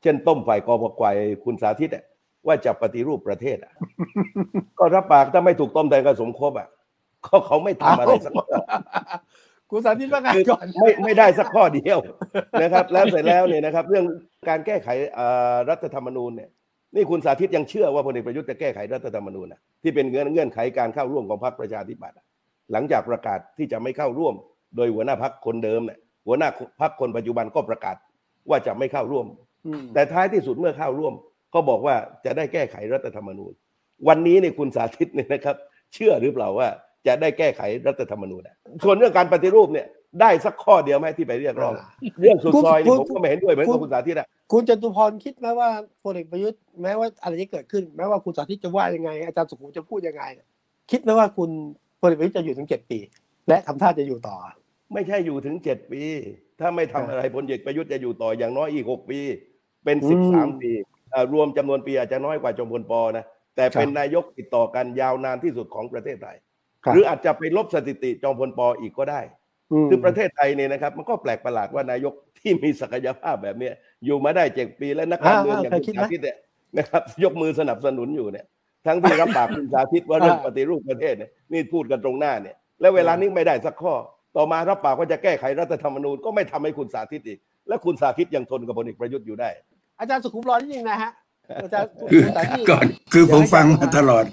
[0.03, 2.05] เช่นต้มฝ่ายกอพกวยคุณสาธิตอะ
[2.47, 3.73] ว่าจะปฏิรูปประเทศอะ
[4.78, 6.68] ก็รับปากถ้าไม่ถูกต้มแทนก็สมคบอะ
[7.26, 8.47] ก็เขาไม่ทำอะไรสักข้อ
[9.70, 11.99] คุณสาธิตว่าไงคือก่อนไม่ไม่ได้สักข้อเดียว
[12.62, 14.04] นะครับ แล้วเสร็จแล้วเนี่ยนะครับ เรื่อง
[14.49, 16.50] การแก้ไขเอ่อรัฐธรรมนูญเนี่ย
[16.97, 22.26] นี่คุณสาธิตยังเชื่อว่าพลเอกประยุทธ์จะแก้ไขรัฐธรรมนูญนะที่เป็นเงื่อนเงื่อนไขการเข้าร่วมของพรรคประชาธิปัตย์อะ
[22.73, 24.35] หลังจากประกาศที่จะไม่เข้าร่วม
[24.76, 26.49] โดยหัวหน้าพรรคคนเดิมเนี่ยหัวหน้า
[26.80, 27.97] พรรคคนปัจจุบันก็ประกาศ
[28.49, 29.26] ว่าจะไม่เข้าร่วม
[29.66, 31.14] อืมแต่ท้ายที่สุดเมื่อเข้าร่วม
[31.54, 33.52] ก็บอกว่าจะได้แก้ไขรัฐธรรมนูญ
[34.09, 35.57] วันนี้เนี่ยคุณสาธิตเนี่ยนะครับ
[35.95, 36.69] เชื่อหรือเปล่าว่า
[37.07, 39.87] จะได้แก้ไขรัฐธรรมนูญอะส่วนเรื่องการปฏิรูปเนี่ย
[40.21, 41.75] ได้สักข้อเดียวไหมที่ไปเรียกร้อง
[42.21, 45.69] เรื่องสุดซอยนี่ผมก็ไม่เห็นด้วยเหมือนกับคุณสาธิตอะคุณจตุพรคิดไหมว่า
[46.04, 50.23] พลเอกประยุทธ์แม้ว่าอะไรจะเกิดขึ้นแม้ว่าคุณสาธิตจะว่ายังไง อาจารย์สุขุมจะพูดยังไง
[50.90, 51.50] คิดไหมว่าคุณ
[52.00, 52.99] พลเอกประยุทธ์จะอยู่ถึงเจ็ดปี
[53.49, 54.37] และทำท่าจะอยู่ต่อ
[54.95, 56.02] ไม่ใช่อยู่ถึงเจ็ดปี
[56.61, 59.21] ถ้าไม่ทำอะไรพลเอกประยุทธ์จะอยู่ต่ออย่างน้อยอีกหกปี
[59.85, 60.89] เป็นอืสิบสามมปีอ่า
[61.33, 63.25] รวมจำนวนปีอาจจะน้อยกว่าจอมพลปอนะ
[63.57, 66.37] แต่เป็นครับนายกติดต่อกันยาวนานที่สุดของประเทศไทย
[66.85, 69.21] ครับหรืออาจจะไปลบสถิติจอมพลปออีกก็ได้
[69.85, 73.75] มคือประเทศไทยเนี่ยนะครับ มันก็แปลกประหลาดว่านายกที่มีศักยภาพแบบเนี้ย
[74.05, 76.37] อยู่มาได้เจ็ดปีแล้วนักการเมืองอย่างอ่าคุณเคยคิดไหมสาธิตเนี่ย
[76.79, 78.47] นะครับยกมือสนับสนุนอยู่เนี่ย
[78.87, 83.95] ทั้งที่รับปากคุณสาธิตว่าเรื่องอ่าปฏิรูปประเทศเนี่ยนี่พูดกันตรงหน้าเนี่ย แล้วเวลานี้ไม่ได้สักข้อ
[84.37, 87.38] ต่อมารับปากว่าจะแก้ไขรัฐธรรมนูญก็ไม่ทำให้คุณสาธิตอีก
[87.69, 89.50] และคุณสาธิตยังทนกับพลเอกประยุทธ์อยู่ได้
[90.00, 91.10] อาจารย์สุขุมรอนิดนึงนะฮะ
[91.65, 94.25] อาจารย์คือคุณสาธิตก่อนคือผมฟังเดี๋ยวให้มาอาจารย์ตลอด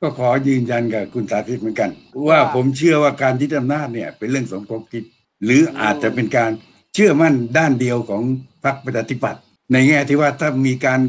[0.00, 1.90] ก็ขอยืนยันกับคุณสาธิตเหมือนกัน
[2.28, 5.04] ว่าว่าผมเชื่อว่าการยึดอำนาจเนี่ย เป็นเรื่องสมคบคิด
[5.44, 6.50] หรืออาจจะเป็นการ
[6.94, 8.22] เชื่อมั่นด้านเดียวของ
[8.64, 11.00] พรรคประชาธิปัตย์ในแง่ที่ว่าถ้ามีการ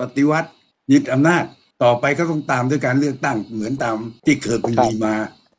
[0.00, 0.48] ปฏิวัติ
[0.92, 1.44] ยึดอำนาจ
[1.82, 5.14] ต่อไปก็ต้องตามด้วยการเลือกตั้งเหมือนตามที่เคยเป็นมีมา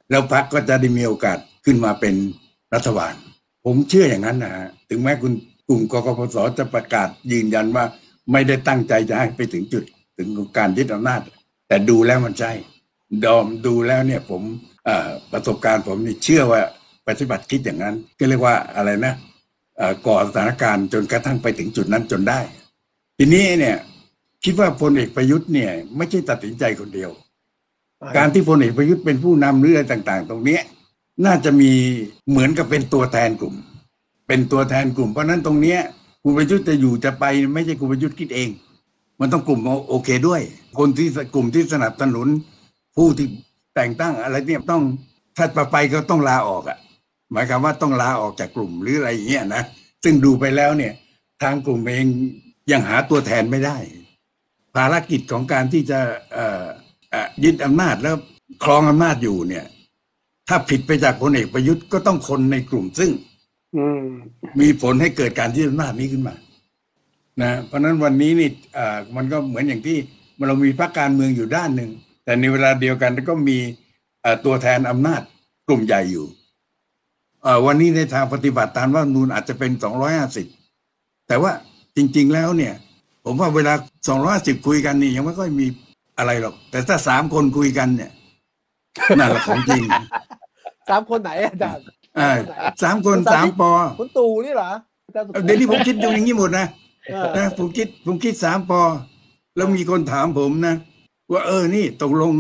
[0.10, 2.16] แล้วพรรคก็จะได้มีโอกาสขึ้นมาเป็น
[2.74, 3.14] รัฐบาล
[3.66, 5.34] ผมเชื่ออย่างนั้นนะฮะถึงแม้คุณ
[5.70, 7.86] กลุ่มกกปสจะประกาศยืนยันว่า
[8.32, 9.84] ไม่ได้ตั้งใจจะให้ไปถึงจุด
[10.18, 10.28] ถึง
[10.58, 11.22] การยึดอำนาจ
[11.68, 12.52] แต่ดูแล้วมันใช่
[13.24, 14.42] ดอมดูแล้วเนี่ยผม
[15.32, 16.62] ประสบการณ์ผมนี่เชื่อว่า
[17.08, 19.14] ปฏิบัติคิดอย่างนั้น ก็เรียกว่าอะไรนะ
[20.08, 22.40] ก่อสถานการณ์จนกระทั่งไปถึงจุดนั้นจนได้
[23.18, 23.78] ทีนี้เนี่ย
[24.44, 27.12] คิดว่าพลเอกประยุทธ์เนี่ย ไม่ใช่ตัดสินใจคนเดียว
[28.18, 30.62] การที่พลเอกประยุทธ์เป็นผู้นำเรื่องต่าง ๆ ตรงเนี้ย
[31.26, 31.72] น่าจะมี
[32.30, 33.56] เหมือนกับเป็นตัวแทนกลุ่ม
[34.30, 35.80] เป็นตัวแทนกลุ่มเพราะนั้นตรงเนี้ย
[36.24, 38.50] คุณประยุทธ์จะอยู่จะไปไม่ใช่คุณประยุทธ์คิดเอง
[39.20, 40.42] มันต้องกลุ่มโอเคด้วย
[40.78, 42.28] คนที่กลุ่มที่สนับสนุน
[42.96, 43.28] ผู้ที่
[43.76, 44.84] แต่งตั้งอะไรเนี่ยต้อง
[45.38, 46.78] ถ้าไปก็ต้องลาออกอะ่ะ
[47.32, 49.64] หมายความว่าต้องลาออกจากกลุ่มหรืออะไรอย่างเงี้ยนะ
[50.04, 50.94] ซึ่งดูไปแล้วเนี่ย
[51.44, 52.06] ทางกลุ่มเอง
[52.72, 53.78] ยังหาตัวแทนไม่ได้
[54.76, 56.00] ภารกิจของการที่จะ
[56.34, 56.64] เอ่อ
[57.44, 58.16] ยึดอำนาจแล้ว
[58.64, 59.66] ครองอำนาจอยู่เนี่ย
[60.48, 63.12] ถ้าผิดไปจากพลเอกประยุทธ์ก็ต้องคนในกลุ่มซึ่ง
[64.04, 64.04] ม
[64.60, 66.36] มีผลให้เกิดการยึดอำนาจนี้ขึ้นมา
[67.42, 69.98] นะ เพราะฉะนั้นวันนี้นี่เอ่อมันก็เหมือนอย่างที่
[70.48, 71.92] เรามีพรรคการเมืองอยู่ด้านหนึ่ง
[72.24, 73.58] แต่ในเวลาเดียวกันก็มี
[74.22, 75.22] เอ่อตัวแทนอำนาจ
[75.68, 76.26] กลุ่มใหญ่อยู่
[77.44, 80.48] เอ่อวันนี้ในทางปฏิบัติตามรัฐธรรมนูญอาจจะเป็นสองร้อยห้าสิบ
[81.28, 81.52] แต่ว่า
[81.96, 82.74] จริง ๆ แล้วเนี่ย
[83.26, 83.74] ผมว่าเวลา
[84.08, 85.66] สองร้อยสิบคุยกันนี่ยังไม่ค่อยมี
[86.18, 88.12] อะไรหรอก แต่ถ้าสามคนคุยกันเนี่ย
[89.18, 89.84] นั่นแหละของจริง
[90.90, 91.99] สามคนไหนอาจารย์อ่า
[92.84, 94.72] สามคนสามปอคุณตู่นี่เหรอ
[95.06, 96.66] อาจารย์สุขุมเดี๋ยวนี้ผมคิดอยู่อย่างนี้หมดนะ
[97.12, 98.82] เออนะผมคิดผมคิดสามปอ
[99.56, 100.76] แล้วมีคนถามผมนะ
[101.32, 102.32] ว่าเออนี่ตกลง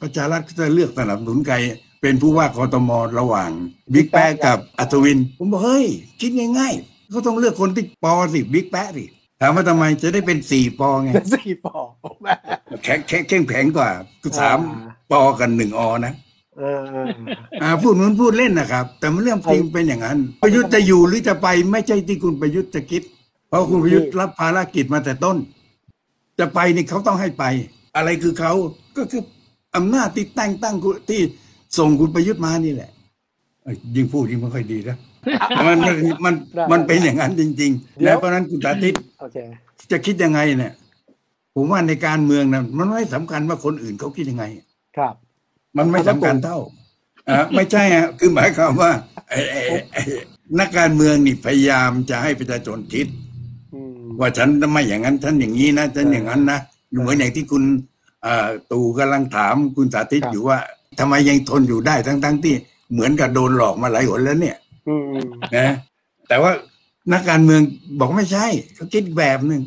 [0.00, 1.56] ประชารัฐจะเลือกสนับสนุนใคร
[2.00, 3.50] เป็นผู้ว่ากทมระหว่าง
[3.94, 5.86] บิ๊กแป๊ะกับอัศวิน ผมบอกเฮ้ย
[6.20, 9.04] คิดง่ายๆเขาต้องเลือกคนที่ปอสิบิ๊กแป๊ะสิ
[9.40, 11.76] ถามว่าทำไมจะได้เป็นสี่ปอไงสี่ปอ
[12.22, 12.34] แม่
[12.84, 13.90] แข็งแข็งเข้มแข็งกว่า
[14.22, 17.08] คือสามอ่าปอกันหนึ่งอนะเออเออ
[17.62, 23.02] อ่าพูดเหมือนพูดเล่นนะครับ แต่มันเรื่องจริงเป็นอย่างนั้น ประยุทธ์จะอยู่หรือจะไปไม่ใช่ที่คุณประยุทธ์จะคิด
[23.48, 25.36] เพราะคุณประยุทธ์รับภารกิจมาแต่ต้น
[26.38, 27.44] จะไปนี่เขาต้องให้ไป
[27.96, 28.52] อะไรคือเขา
[28.96, 29.22] ก็คือ
[29.76, 31.20] อำนาจที่แต่งตั้งคุณที่
[31.78, 32.90] ส่งคุณประยุทธ์มานี่แหละ
[33.62, 34.96] เอ้ยยิ่งพูดยิ่งไม่ค่อยดีนะ
[35.66, 36.34] มันมันมัน
[36.72, 39.36] มันเป็นอย่างนั้นจริงๆแล้วเพราะฉะนั้นคุณสาธิตโอเค
[39.92, 40.72] จะคิดยังไงเนี่ย
[41.54, 44.44] ผมว่าในการเมืองนะมันไม่สำคัญว่าคนอื่นเขาคิดยังไง
[44.96, 45.14] ครับ
[45.76, 46.58] มันไม่สำคัญเท่า
[47.28, 48.90] อ่าไม่ใช่ฮะคือหมายความว่า
[49.28, 49.60] ไอ้ไอ้
[49.92, 50.02] ไอ้
[50.60, 53.06] นักการเมืองนี่พยายามจะให้ประชาชนคิด
[53.74, 56.58] อืมว่าฉันไม่อย่างนั้นฉันอย่างนี้นะฉันอย่างนั้นนะ
[57.00, 57.62] เหมือนอย่างที่คุณ
[58.22, 60.58] เอ่อตู่กำลังถามคุณสาธิตครับอยู่ว่า
[60.98, 62.54] ทำไมยังทนอยู่ได้ทั้งทั้งๆที่
[62.92, 64.56] เหมือนกับโดนหลอกมาหลายหนแล้วเนี่ย
[64.88, 65.74] อืมนะ
[66.28, 66.52] แต่ว่า
[67.12, 67.60] นักการเมือง
[68.00, 69.62] บอกไม่ใช่เขาคิดแบบหนึ่ง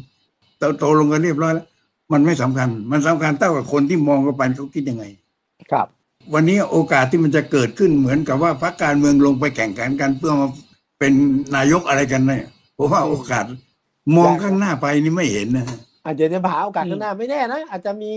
[0.57, 1.67] โตโตลงกันเรียบร้อยแล้ว
[2.11, 5.05] มันไม่สำคัญ มันสำคัญเท่ากับคนที่มองเข้าไปเขาคิดยังไง
[5.71, 5.87] ครับ
[6.33, 10.49] วันนี้โอกาสที่มันจะเกิดขึ้นเหมือนกับว่าพรรคการเมืองลงไปแข่งขันกันเพื่อมา
[10.99, 11.13] เป็น
[11.55, 12.43] นายกอะไรกันเนี่ย
[12.77, 13.45] ผมว่าโอกาส
[14.17, 15.65] มองข้างหน้าไปนี่ไม่เห็นนะ
[16.05, 18.13] อาจจะเดี๋ยวหาโอกาสข้างหน้าไม่แน่นะอาจจะมี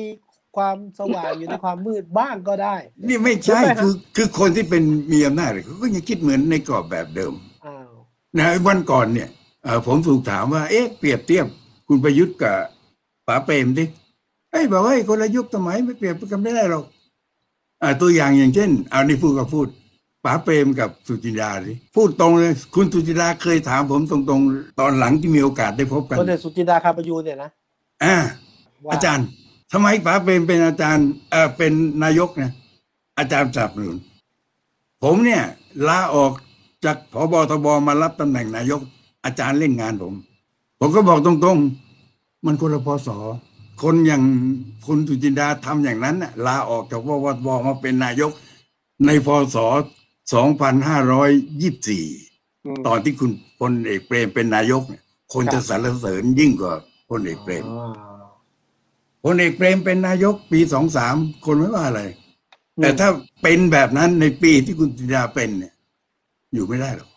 [0.56, 2.76] ความสว่างอยู่ในความมืดบ้างก็ได้
[3.08, 7.32] นี่ไม่ใช่ใช่ไหมฮะคือคือคนที่เป็นมีอำนาจเขาก็ยังคิดเหมือนในกรอบแบบเดิม
[7.66, 7.90] อ้าว
[8.38, 9.28] นะวันก่อนเนี่ย
[9.62, 11.46] เอ่อผมถูกถามว่า เอ๊ะเปรียบเทียบ
[11.88, 12.56] คุณประยุทธ์กับ
[13.26, 13.84] ป๋าเปรมดิ
[14.50, 17.01] ไอ้ยบอกว่าไอ้คนละยุคสมัยไม่เปรียบกันไม่ได้หรอกอ่า
[18.00, 19.66] ตัวอย่างอย่างเช่น เอานี่พูดก็พูด
[20.24, 27.50] ป๋าเปรมกับสุจินดาดิพูดตรงเลยคุณสุจินดาเคยถามผมตรงๆ ตอนหลังที่มีโอกาสได้พบกันคนเอกสุจินดาคาประยูนเนี่ยนะ
[28.04, 28.16] อ่า
[28.86, 29.26] ว่าอาจารย์
[29.72, 31.72] ทำไมป๋าเปรมเป็นอาจารย์เออเป็น
[32.04, 32.52] นายกเนี่ย
[33.18, 33.98] อาจารย์สนับสนุน
[35.02, 35.42] ผมเนี่ย
[35.88, 36.32] ลาออก
[36.84, 38.80] จากพบทบมารับตำแหน่งนายก
[39.24, 40.14] อาจารย์เล่นงานผม
[40.80, 43.08] ผมก็บอกตรงๆ มันคนละพศ
[43.80, 44.22] คนอย่าง
[44.86, 48.32] คุณสุจินดาทำอย่างนั้นลาออกจากววทมาเป็นนายก
[49.06, 49.56] ในพศ
[50.36, 53.30] 2524 ตอนที่คุณ
[53.60, 54.82] พลเอกเปรมเป็นนายก
[55.32, 56.74] คนจะสรรเสริญยิ่งกว่า
[57.10, 57.64] พลเอกเปรม
[59.24, 60.60] พลเอกเปรมเป็นนายกปี
[61.02, 62.02] 23 คนไม่ว่าอะไร
[62.80, 63.08] แต่ถ้า
[63.42, 65.74] เป็นแบบนั้นในปีที่คุณจินดาเป็นเนี่ย
[66.54, 67.08] อยู่ไม่ได้หรอก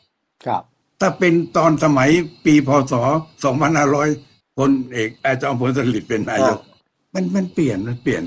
[0.45, 0.61] ครับ
[0.99, 2.09] ถ้าเป็นตอนสมัย
[2.45, 2.93] ปีพศ
[3.79, 6.59] 2500 คนเอกอาจารย์ผลสลิดเป็นนายก
[7.13, 8.23] มันมันเปลี่ยนมันเปลี่ยน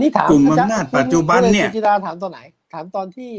[0.00, 2.40] นี่ถามกลุ่มอำนาจปัจจุบันเนี่ยจิตาถามตอนไหน
[2.72, 3.30] ถามตอนที่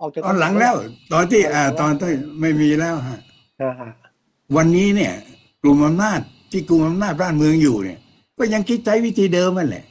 [0.00, 0.74] ออกจากตอนหลังแล้ว
[1.12, 3.20] ตอนที่อ่าตอนที่ไม่มีแล้วฮะ
[4.56, 5.12] วันนี้เนี่ย
[5.62, 6.20] กลุ่มอำนาจ
[6.52, 7.98] ที่กลุ่มอำนาจบ้านเมืองอยู่เนี่ย
[8.38, 9.84] ก็ยังคิดใช้วิธีเดิมนั่นแหละ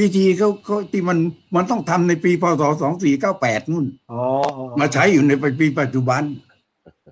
[0.00, 1.18] วิธีเขาเขาที่มัน
[1.56, 3.86] มันต้องทำในปีพศสองสี่เก้าแปดนู่น
[4.80, 6.22] มาใช้อยู่ในปีปัจจุบัน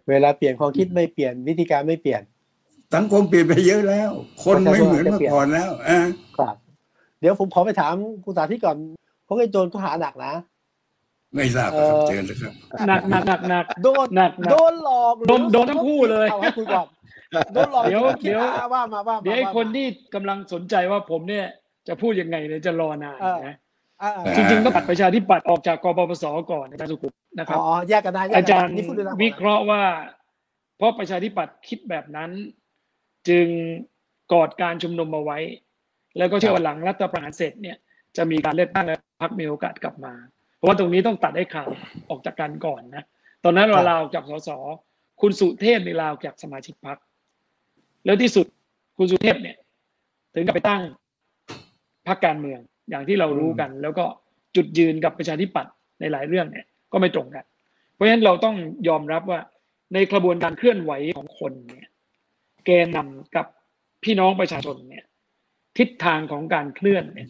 [0.09, 2.23] เวลาเปลี่ยนความคิดไม่เปลี่ยนวิธีการไม่เปลี่ยน
[2.95, 4.11] สังคมเปลี่ยนไปเยอะแล้ว
[4.45, 5.99] คนไม่เหมือนเมื่อก่อนแล้วอ่า
[6.39, 6.57] ครับ
[7.21, 8.77] เดี๋ยวผมขอไปถามคุณสาธิตก่อน
[9.25, 10.35] เพราะไอ้โจรก็หาหนักนะ
[11.35, 12.53] ไม่ทราบครับเอ่อเชิญเลยครับ
[12.89, 16.87] หนักหนักหนักหนักโดนหนักหนักโดนหลอกหรือโดนโดนทั้งคู่เลยเอาให้คุยก่อน
[17.55, 21.47] โดนหลอกเดี๋ยวจริงๆเดี๋ยวอะว่ามาว่ามาเดี๋ยวไอ้ว่ามาคนที่กำลังสนใจว่าผมเนี่ย
[21.89, 23.55] จะพูดยังไงเนี่ยจะรอนานเออนะ
[24.03, 29.83] อ่าเออจริงๆต้องปัดประชาธิปัตย์ออกจากกปปสก่อนอาจารย์สุขุมนะครับอ๋อแยกกันได้แยกกันอาได้จารย์นี่พูดด้วยนะวิเคราะห์ว่า
[30.77, 32.31] เพราะประชาธิปัตย์คิดแบบนั้น
[33.29, 33.47] จึง
[34.33, 35.39] กอดการชุมนุมมาไว้
[36.19, 37.77] แล้วก็เชื่อว่าหลังรัฐประหารเสร็จเนี่ย
[38.17, 40.15] จะมีการเลือกตั้งและพรรคมีโอกาสกลับมา
[40.57, 41.69] เพราะว่าตรงนี้ต้องตัดให้ขาด
[42.11, 43.05] ออกจากกันก่อนนะ
[43.45, 44.51] ตอนนั้นเราลาออกจากสส
[45.21, 46.99] คุณสุเทพในลาออกจากสมาชิกพรรค
[48.05, 48.47] แล้วที่สุด
[48.99, 49.57] คุณสุเทพเนี่ย
[50.35, 50.83] ถึงกับไปตั้ง
[52.07, 52.61] พรรคการเมือง
[52.91, 54.05] อย่างที่เรารู้กัน แล้วก็
[54.57, 57.45] จุดยืนกับประชาธิปัตย์ในหลายเรื่องเนี่ย ก็ไม่ตรงกัน
[57.95, 58.57] เพราะฉะนั้นเราต้อง
[58.89, 59.41] ยอมรับว่า
[59.95, 61.89] ในกระบวนการเคลื่อนไหวของคนเนี่ย
[62.67, 63.47] แกนนำกับ
[64.05, 65.05] พี่น้องประชาชนเนี่ย
[65.79, 67.29] ทิศทางของการเคลื่อนเนี่ย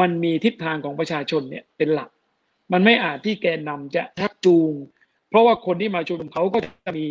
[0.00, 2.10] มันมีทิศทางของประชาชนเนี่ยเป็นหลัก
[2.72, 4.72] มันไม่อาจที่แกนนำจะชักจูง
[5.28, 7.06] เพราะว่าคนที่มาชุมนุมเขาก็จะมี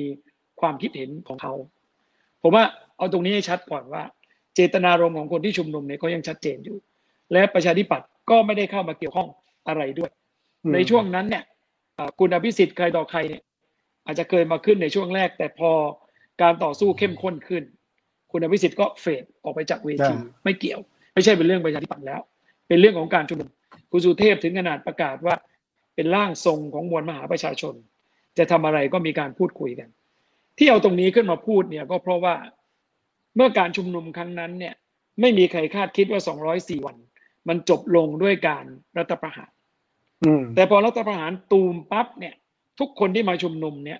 [0.61, 1.53] ความคิดเห็นของเขา
[2.41, 2.65] ผมว่า
[2.97, 4.03] เอาตรงนี้ให้ชัดก่อนว่า
[4.55, 6.77] เจตนารมณ์ของคนที่ชุมนุมเนี่ยเขายังชัดเจนอยู่
[7.31, 9.29] และประชาธิปัตย์ก็ไม่ได้เข้ามาเกี่ยวข้อง
[9.67, 10.11] อะไรด้วย
[10.63, 11.43] อืมในช่วงนั้นเนี่ย
[11.95, 13.43] เอ่อคุณอภิสิทธิ์ใครต่อใครเนี่ย
[14.05, 15.71] อาจจะเคยมาขึ้นในช่วงแรก แต่พอ
[16.41, 17.63] การต่อสู้เข้มข้นขึ้น
[18.31, 20.79] คุณอภิสิทธิ์ก็เฟดออกไปจากเวทีอ่าไม่เกี่ยว
[21.13, 22.21] ไม่ใช่เป็นเรื่องประชาธิปัตย์แล้ว
[22.67, 23.49] เป็นเรื่องของการชุมนุม
[23.91, 25.35] คุณสุเทพถึงขนาดประกาศว่า
[25.95, 27.73] เป็นร่างทรงของมวลมหาประชาชน
[28.37, 29.89] จะทำอะไรก็มีการพูดคุยกัน
[30.57, 32.35] ที่เอาตรงนี้ขึ้นมาพูดเนี่ยก็เพราะว่า
[33.35, 34.75] เมื่อการชุมนุมครั้งนั้นเนี่ย
[35.21, 36.21] ไม่มีใครคาดคิดว่า
[36.53, 36.95] 204 วัน
[37.47, 38.65] มันจบลงด้วยการ
[38.97, 39.51] รัฐประหาร
[40.23, 42.35] อืมแต่พอรัฐประหารตูมปั๊บเนี่ย
[42.79, 43.99] ทุกคนที่มาชุมนุมเนี่ย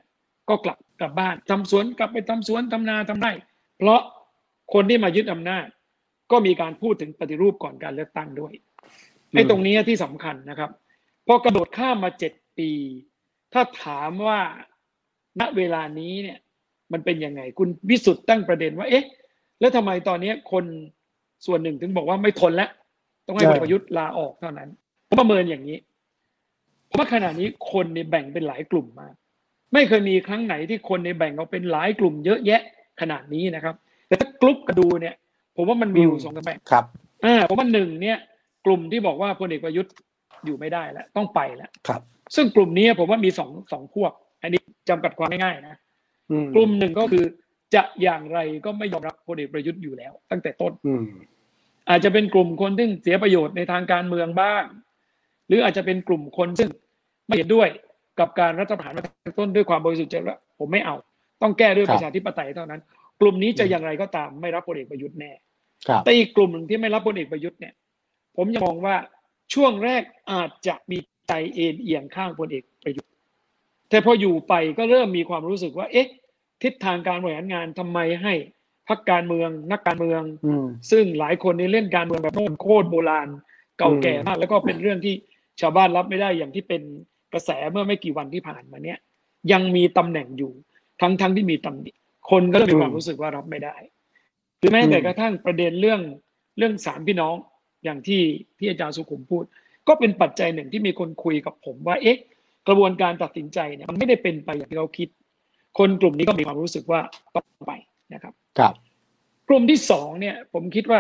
[0.50, 3.32] ก็กลับกลับบ้านทำสวนกลับไปทำสวนทำนาทำไร่
[3.78, 4.02] เพราะ
[4.74, 5.66] คนที่มายึดอำนาจ
[6.32, 8.54] ก็มีการพูดถึงปฏิรูปก่อนการเลือกตั้งด้วย
[9.32, 10.70] ไอ้ตรงนี้ที่สำคัญนะครับ
[11.28, 12.70] พอกระโดดข้ามมาเจ็ดปี
[13.54, 14.40] ถ้าถามว่า
[15.40, 16.40] ณเวลานี้เนี่ย
[16.94, 19.06] มันเป็นยังไง คุณวิสุทธ์ตั้งประเด็นว่า เอ๊ะ
[19.60, 20.66] แล้วทำไมตอนนี้คน
[21.46, 22.70] ส่วนหนึ่งถึงบอกว่าไม่ทนแล้ว
[23.26, 24.70] ต้องให้พลเอกประยุทธ์ลาออกเท่านั้น
[25.08, 25.78] ผมประเมินอย่างนี้
[26.88, 29.14] เพราะว่าขณะนี้คนเนี่ยแบ่งเป็นหลายกลุ่มมาก
[29.74, 32.62] ไม่เคยมีครั้งไหนที่คนในยแบ่งออกเป็นหลายกลุ่มเยอะแยะ
[33.02, 33.76] ขนาดนี้นะครับ
[34.08, 35.16] แต่ถ้ากรุ๊ปกระดูเนี่ย
[35.56, 36.86] ผมว่ามันมีอยู่อืมสองแบบครับ
[37.26, 38.18] อ่าผมว่าหนึ่งเนี่ย
[38.66, 39.94] กลุ่มที่บอกว่าพลเอกประยุทธ์
[40.46, 42.02] อยู่ไม่ได้แล้วต้องไปแล้วครับ
[42.36, 45.78] ซึ่งกลุ่มนี้ผมว่ามีสองสองพวก อันนี้จำกัดความง่ายๆนะ
[46.32, 47.26] อืมกลุ่มหนึ่งก็คือ
[47.76, 51.06] จะอย่างไรก็ไม่ยอมรับพลเอกประยุทธ์อยู่แล้ว ตั้งแต่ต้นอืม
[51.90, 54.64] อาจจะเป็นกลุ่มคนซึ่งเสียประโยชน์ในทางการเมืองบ้าง
[55.48, 56.70] หรืออาจจะเป็นกลุ่มคนซึ่ง
[57.26, 57.70] ไม่เห็นด้วย
[58.20, 60.96] กับการรัฐประหารมาตั้งแต่ต้นด้วยความบริสุทธิ์ใจว่าผมไม่เอา
[61.42, 62.82] ต้องแก้ด้วยครับประชาธิปไตยเท่านั้น
[63.22, 65.32] กลุ่มนี้จะอย่างไรก็ตามไม่รับพลเอกประยุทธ์แน่
[65.88, 67.74] ครับแต่อีกกลุ่มหนึ่งที่ไม่รับพลเอกประยุทธ์เนี่ย
[68.38, 68.96] ผมยังมองว่า
[69.54, 73.12] ช่วงแรกอาจจะมีใจเอ็นเอียงข้างพลเอกประยุทธ์
[73.90, 76.08] แต่พออยู่ไปก็เริ่มมีความรู้สึกว่า เอ๊ะ
[76.64, 78.34] ทิศทางการบริหารงานทำไมให้
[78.90, 83.28] พรรคการเมืองนักการเมืองอืมซึ่งหลายคนในเล่นการเมืองแบบโน่นโคตรโบราณ
[83.78, 85.14] เก่าแก่มาก แล้วก็เป็นเรื่องที่
[85.62, 86.82] ชาวบ้านรับไม่ได้อย่างที่เป็น
[87.34, 89.00] กระแสเมื่อไม่กี่วันที่ผ่านมาเนี้ย
[89.52, 90.52] ยังมีตำแหน่งอยู่
[91.02, 91.92] ทั้งทั้งที่มีตำหนิ
[92.30, 93.76] คนก็เริ่มมีความรู้สึกว่ารับไม่ได้
[94.60, 96.02] หรือแม้แต่กระทั่งประเด็นเรื่อง
[96.58, 97.36] เรื่องสามพี่น้อง
[97.84, 98.22] อย่างที่
[98.58, 99.44] ที่อาจารย์สุขุมพูด
[99.88, 102.18] ก็เป็นปัจจัยหนึ่งที่มีคนคุยกับผมว่าเอ๊ะ
[102.68, 105.10] กระบวนการตัดสินใจเนี่ยมันไม่ได้เป็นไปอย่างที่เขาคิด
[105.78, 107.00] คนกลุ่มนี้ก็มีความรู้สึกว่า
[107.36, 107.74] ต้องไป
[108.14, 108.74] นะครับ ครับ
[109.50, 111.00] กลุ่มที่สองเนี่ย ผมคิดว่า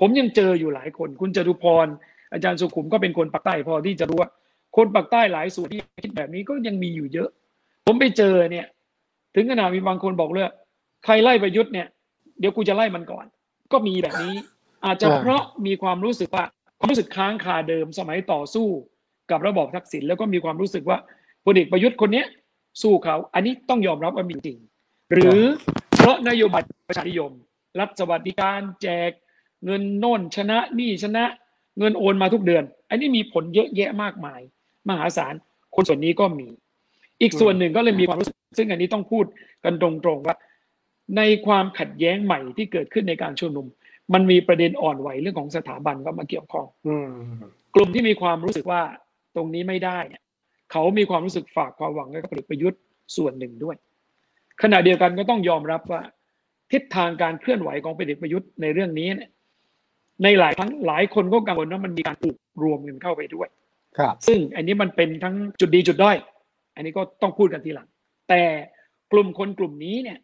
[0.00, 1.86] ผมยังเจออยู่หลายคน คุณจตุพร
[2.32, 4.30] อาจารย์สุขุมก็เป็นคนปากใต้พอที่จะรู้ว่า
[4.76, 7.28] คนปากใต้หลายส่วนที่คิดแบบนี้ก็ยังมีอยู่เยอะ
[7.86, 8.66] ผมไปเจอเนี่ย
[9.34, 10.44] ถึงขนาดมีบางคนบอกเลย
[11.04, 11.86] ใครไล่ประยุทธ์เนี่ย
[12.40, 13.26] เดี๋ยวกูจะไล่มันก่อน
[13.72, 14.34] ก็มีแบบนี้
[14.84, 16.44] อาจจะเพราะมีความรู้สึกว่า
[16.78, 18.68] ความรู้สึกค้างคาเดิมสมัยต่อสู้
[19.30, 20.98] กับระบอบทักษิณแล้วก็มีความรู้สึกว่า
[21.44, 22.26] พลเอกประยุทธ์คนเนี้ย
[22.82, 24.58] สู้เขา อันนี้ต้องยอมรับว่ามีจริง
[25.12, 25.42] หรือ
[25.96, 27.32] เพราะนโยบายประชานิยม
[27.78, 29.10] รัฐสวัสดิการแจก
[29.64, 31.24] เงินโน่นชนะนี่ชนะ
[31.78, 34.40] เงินโอนมาทุกเดือน อันนี้มีผลเยอะแยะมากมาย
[34.88, 35.34] มหาศาล
[35.74, 36.48] คนส่วนนี้ก็มี
[37.22, 39.24] อีกส่วนหนึ่งก็เลยมีความรู้สึก ซึ่งอันนี้ต้องพูด
[39.64, 40.36] กันตรงๆว่า
[41.16, 43.66] ในความขัดแย้งใหม่ที่เกิดขึ้นในการชุมนุม
[44.14, 47.10] มันมีประเด็นอ่อนไหวเรื่องของสถาบันเข้ามาเกี่ยวข้องอืม
[47.74, 48.82] กลุ่มที่มีความรู้สึกว่า
[49.36, 50.22] ตรงนี้ไม่ได้เนี่ย
[50.72, 52.80] เขามีความรู้สึกฝากความหวังไว้กับพลเอกประยุทธ์
[53.16, 53.76] ส่วนหนึ่งด้วย
[54.62, 56.00] ขณะเดียวกันก็ต้องยอมรับว่า
[56.72, 59.30] ทิศทางการเคลื่อนไหวของพลเอกประยุทธ์ในเรื่องนี้เนี่ย
[60.22, 63.48] ในหลายครั้งหลายคนก็กังวลว่ามันมีการปลูกรวมกันเข้าไปด้วย
[63.98, 66.16] ครับ ซึ่งอันนี้มันเป็นทั้งจุดดีจุดด้อย
[66.74, 67.88] อันนี้ก็ต้องพูดกันทีหลัง
[68.28, 68.42] แต่
[69.12, 70.18] กลุ่มคนกลุ่มนี้เนี่ย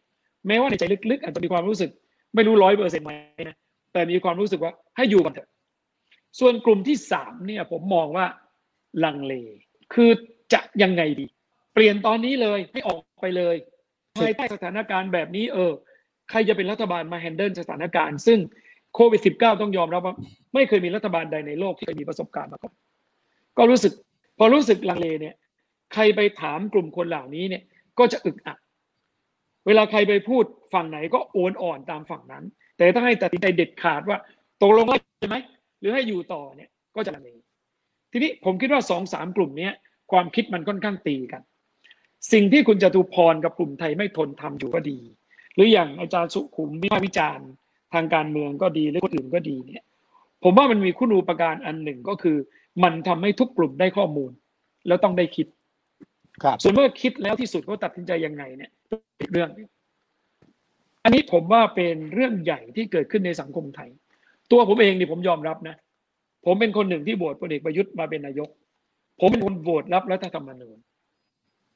[0.46, 1.90] แม้ว่าในใจลึกๆ อาจจะมีความรู้สึก
[2.35, 3.12] ไม่รู้ร้อยเปอร์เซ็นต์ไหม
[3.48, 3.57] นะ
[3.92, 5.48] แต่มีความรู้สึกว่าให้อยู่กันเถอะ
[6.40, 8.27] ส่วนกลุ่มที่สามเนี่ย ผมมองว่า
[9.05, 9.35] ลังเล
[9.94, 10.11] คือ
[10.53, 11.27] จะยังไงดี
[11.74, 13.57] เปลี่ยนตอนนี้เลยให้ออกไปเลย
[14.18, 15.72] ภายใต้สถานการณ์แบบนี้เออ
[16.31, 18.38] ใครจะเป็นรัฐบาลมาแฮนเดิลสถานการณ์ ซึ่ง
[18.94, 20.14] โควิด -19 ต้องยอมรับว่า
[20.55, 22.74] ไม่เคยมีรัฐบาลใดในโลกที่เคยมีประสบการณ์มาก่อน
[23.58, 23.92] ก็รู้สึก
[24.38, 25.34] พอรู้สึกลังเลเนี่ย
[25.94, 27.62] ใครไปถามกลุ่มคนเหล่านี้เนี่ย
[27.98, 28.58] ก็จะอึกอัก
[29.66, 32.44] เวลาใครไปพูดฝั่งไหนก็โอนอ่อนตามฝั่งนั้น
[32.76, 34.18] แต่ถ้าให้ตัดสินใจเด็ดขาดว่า
[34.62, 34.86] ตกลง
[35.20, 35.36] ใช่ไหม
[35.80, 37.30] หรือให้อยู่ต่อเนี่ยก็จะลังเล
[38.12, 39.72] ทีนี้ผมคิดว่าสองสามกลุ่มเนี้ย
[40.12, 41.42] ความคิดมันค่อนข้างตีกัน
[42.32, 44.98] สิ่งที่คุณจตุพรกับกลุ่มไทยไม่ทนทำอยู่ก็ดี
[45.54, 47.48] หรืออย่างอาจารย์สุขุมวิพากษ์วิจารณ์
[47.94, 49.84] ทางการเมืองก็ดีหรือคนอื่นก็ดีเนี่ย
[50.42, 52.36] ผมว่ามันมีคุณูปการอันหนึ่งก็คือ
[52.82, 54.30] มันทำให้ทุกกลุ่มได้ข้อมูล
[54.87, 55.46] แล้วต้องได้คิด
[56.42, 58.70] ครับส่วนเมื่อคิดแล้วที่สุดเขาตัดสินใจยังไงเนี่ย
[59.18, 59.68] เป็นเรื่องหนึ่ง
[61.04, 63.90] อันนี้ผมว่าเป็นเรื่องใหญ่ที่เกิดขึ้นในสังคมไทย
[64.50, 65.76] ตัวผมเองนี่ผมยอมรับนะ
[66.46, 68.48] ผมเป็นคนหนึ่งที่โหวตพลเอกประยุทธ์มาเป็นนายก
[69.20, 70.78] ผมเป็นคนโหวตรับรัฐธรรมนูญ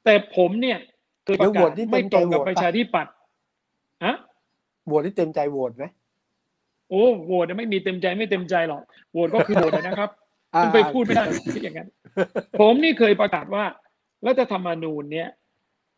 [0.03, 0.77] แต่ผมเนี่ย
[1.25, 3.13] เคยประแล้วโหกาวศตที่เต็ไม่มตใจรงกับโหวตประชาธิปัตย์
[4.05, 4.15] ฮะ
[4.85, 5.85] โหวตที่เต็มใจโหวตไหม
[6.89, 8.81] โอ้โหวตเนี่ยไม่มีเต็มใจไม่เต็มใจหรอก
[9.11, 10.28] โหวตก็คือโหวตนะครับอ่า
[10.61, 11.23] มันไปพูดไม่ได้
[11.55, 11.89] คิดอย่างนั้น
[12.59, 13.65] ผมนี่เคยประกาศว่า
[14.27, 15.29] รัฐธรรมนูญเนี่ย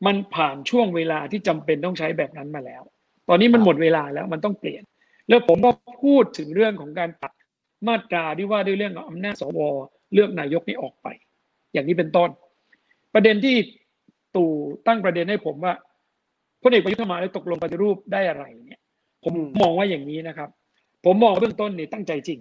[0.06, 2.84] มันผ่านช่วงเวลาที่จำเป็นต้องใช้แบบนั้นมาแล้ว
[3.30, 4.84] ตอนนี้มันหมดเวลาแล้วมันต้องเปลี่ยน
[5.30, 5.72] แล้วผมก็
[6.04, 7.32] พูดถึงเรื่องของการตัด
[7.88, 9.60] มาตราที่ว่าด้วยเรื่องของอำนาจสว
[10.14, 11.08] เลือกนายกนี้ออกไป
[11.74, 12.30] อย่างนี้เป็นต้น
[13.14, 13.56] ประเด็นที่
[14.36, 14.52] ตู่
[14.88, 15.74] ตั้งประเด็นให้ผมว่า
[16.62, 18.82] พลเอกประยุทธ์มาแล้วตกลงปฏิรูปได้อะไรเนี่ย
[19.24, 20.50] ผมมมองว่าอย่างนี้นะครับ
[21.06, 22.40] ผมมองเบื้องต้นนี่ตั้งใจจริง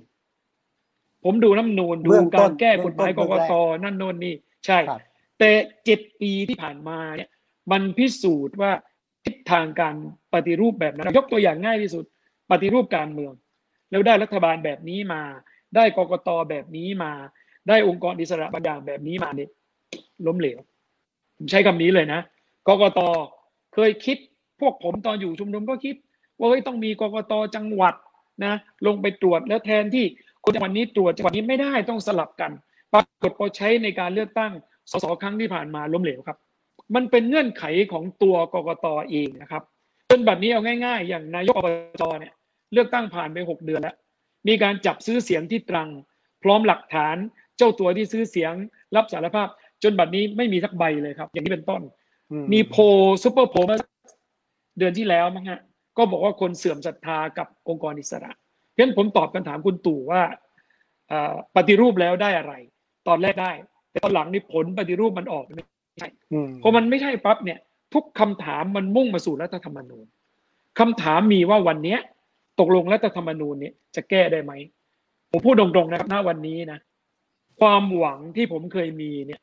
[1.25, 3.55] ผมดูน้ำนูนดูเบื้องต้กานรแก้กฎหมายกเบื้องกต้นต
[3.85, 4.35] นั่นโน่นนี่
[4.67, 5.01] ใช่ครับ
[5.39, 5.51] แต่
[5.85, 7.31] เจ็ดปีที่ผ่านมาเนี่ย
[7.73, 8.73] มันพิสูจน์ว่า
[9.25, 9.95] ทิศทางการ
[10.35, 12.05] ปฏิรูปแบบนั้นยกตัวอย่างง่ายที่สุด
[12.51, 13.33] ปฏิรูปการเมือง
[13.91, 15.23] แล้วได้รัฐบาลแบบนี้มา
[15.77, 17.13] ได้กกตแบบนี้มา
[17.69, 19.51] ได้องค์กรอิสระบางอย่างแบบนี้มาเนี่ย
[20.27, 20.59] ล้มเหลว
[21.37, 22.21] ผมใช้คำนี้เลยนะ
[22.69, 23.01] กกต
[23.75, 24.19] เคยคิด
[24.61, 25.95] พวกผมตอนอยู่ชุมนุมก็คิด
[26.39, 27.95] ว่าเฮ้ยต้องมีกกตจังหวัด
[28.45, 28.55] นะ
[28.87, 30.05] ลงไปตรวจแล้วแทนที่
[30.45, 32.51] คนจังหวัดนี้ตรวจจังหวัดนี้ไม่ได้ต้องสลับกัน
[32.93, 34.53] ปรากฏพอใช้ในการเลือกตั้ง
[34.91, 36.39] สสครั้งที่ผ่านมาล้มเหลวครับ
[36.95, 39.63] มันเป็นเงื่อนไขของตัวกกตเองนะครับ
[40.11, 41.69] จนแบบนี้เอาง่ายๆ อย่างนายกอบ
[42.01, 42.33] จเนี่ย
[42.73, 43.97] เลือกตั้งผ่านไปหกเดือนแล้ว
[44.49, 45.89] มีการจับซื้อเสียงที่ตรัง
[46.43, 47.17] พร้อมหลักฐาน
[47.57, 48.53] เจ้าตัวที่ซื้อเสียง
[48.97, 49.49] รับสารภาพ
[49.83, 51.83] จนบัดนี้ไม่มีสักใบเลยครับ อย่างนี้เป็นต้น
[52.31, 52.83] อืมีโพล
[53.23, 53.79] ซูเปอร์โพลเมื่อ
[54.79, 55.61] เดือนที่แล้วมั้งฮะ
[55.99, 58.50] ก็บอกว่าคนเสื่อมศรัทธากับองค์กรอิสระเพราะ
[58.81, 60.23] ฉะนั้นผมตอบคำถามคุณตู่ว่า
[61.09, 62.55] เอ่อปฏิรูปแล้วได้อะไร
[63.09, 63.53] ตอนแรกได้
[63.91, 65.65] แต่ตอนหลังนี่ผลปฏิรูปมันออกไม่
[65.99, 67.59] ใช่อืมพอมันไม่ใช่ปั๊บเนี่ย
[67.95, 70.07] ทุกคำถามมันมุ่งมาสู่รัฐธรรมนูญ
[70.79, 71.99] คำถามมีว่าวันเนี้ย
[72.61, 74.53] ตกลงรัฐธรรมนูญเนี่ยจะแก้ได้ไหม
[75.31, 76.79] ผมพูดตรงๆนะครับณวันนี้นะ
[77.61, 79.41] ความหวังที่ผมเคยมีเนี่ย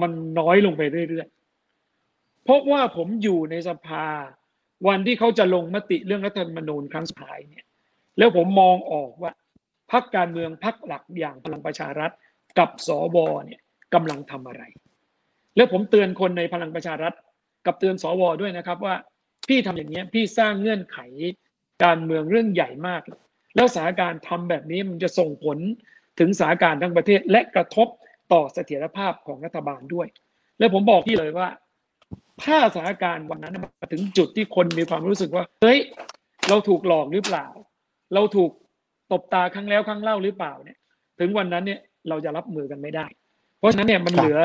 [0.00, 4.06] มันน้อยลงไปเรื่อยๆเพราะว่าผมอยู่ในสภา
[4.88, 7.64] วันที่เขาจะลงมติเรื่องรัฐธรรมนูญครั้งสุดท้ายเนี่ย
[8.18, 9.32] แล้วผมมองออกว่า
[9.92, 12.12] พรรคการเมืองพรรคหลักอย่างพลังประชารัฐ
[12.58, 13.60] กับสวเนี่ย
[13.94, 14.62] กำลังทำอะไร
[15.56, 17.14] แล้วผมเตือนคนในพลังประชารัฐ
[17.66, 18.94] กับเตือนสวด้วยนะครับว่า
[19.48, 20.98] พี่ทำอย่างนี้พี่สร้างเงื่อนไข
[21.84, 23.02] การเมืองเรื่องใหญ่มาก
[23.56, 25.58] แล้วสถานการณ์ทำแบบนี้มันจะส่งผล
[26.18, 27.88] ถึงสถานการณ์ทั้งประเทศและกระทบ
[28.32, 30.06] ต่อเสถียรภาพของรัฐบาลด้วย
[30.58, 31.48] แล้วผมบอกพี่เลยว่า
[32.44, 35.78] ถ้าสถานการณ์วันนั้นมาถึงจุดที่คนมีความรู้สึกว่าเฮ้ย
[36.48, 37.46] เราถูกหลอกหรือเปล่า
[38.14, 38.50] เราถูก
[39.12, 40.78] ตบตาครั้งแล้วครั้งเล่าหรือเปล่าเนี่ย
[41.20, 43.06] ถึงวันนั้นเนี่ยเราจะรับมือกันไม่ได้
[43.58, 44.38] เพราะฉะนั้นเนี่ยมันครับเหลือ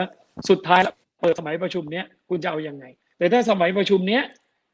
[0.50, 2.86] สุดท้ายแล้วเปิดสมัยประชุมเนี้ยคุณจะเอายังไง
[3.18, 4.24] แต่ถ้าสมัยประชุมเนี้ย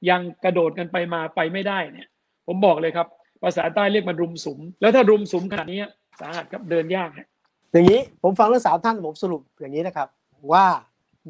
[0.09, 2.07] ยังกระโดดกันไปมาไปไม่ได้เนี่ย
[2.47, 3.07] ผมบอกเลยครับ
[3.43, 5.79] ภาษาใต้เรียกมันรุมสุม แล้วถ้ารุมสุมขนาดนี้
[6.19, 7.27] สาหัสครับเดินยากฮะ
[7.71, 10.07] อย่างนี้ผมฟังทั้งสามท่านผมสรุปอย่างนี้นะครับ
[10.53, 10.65] ว่า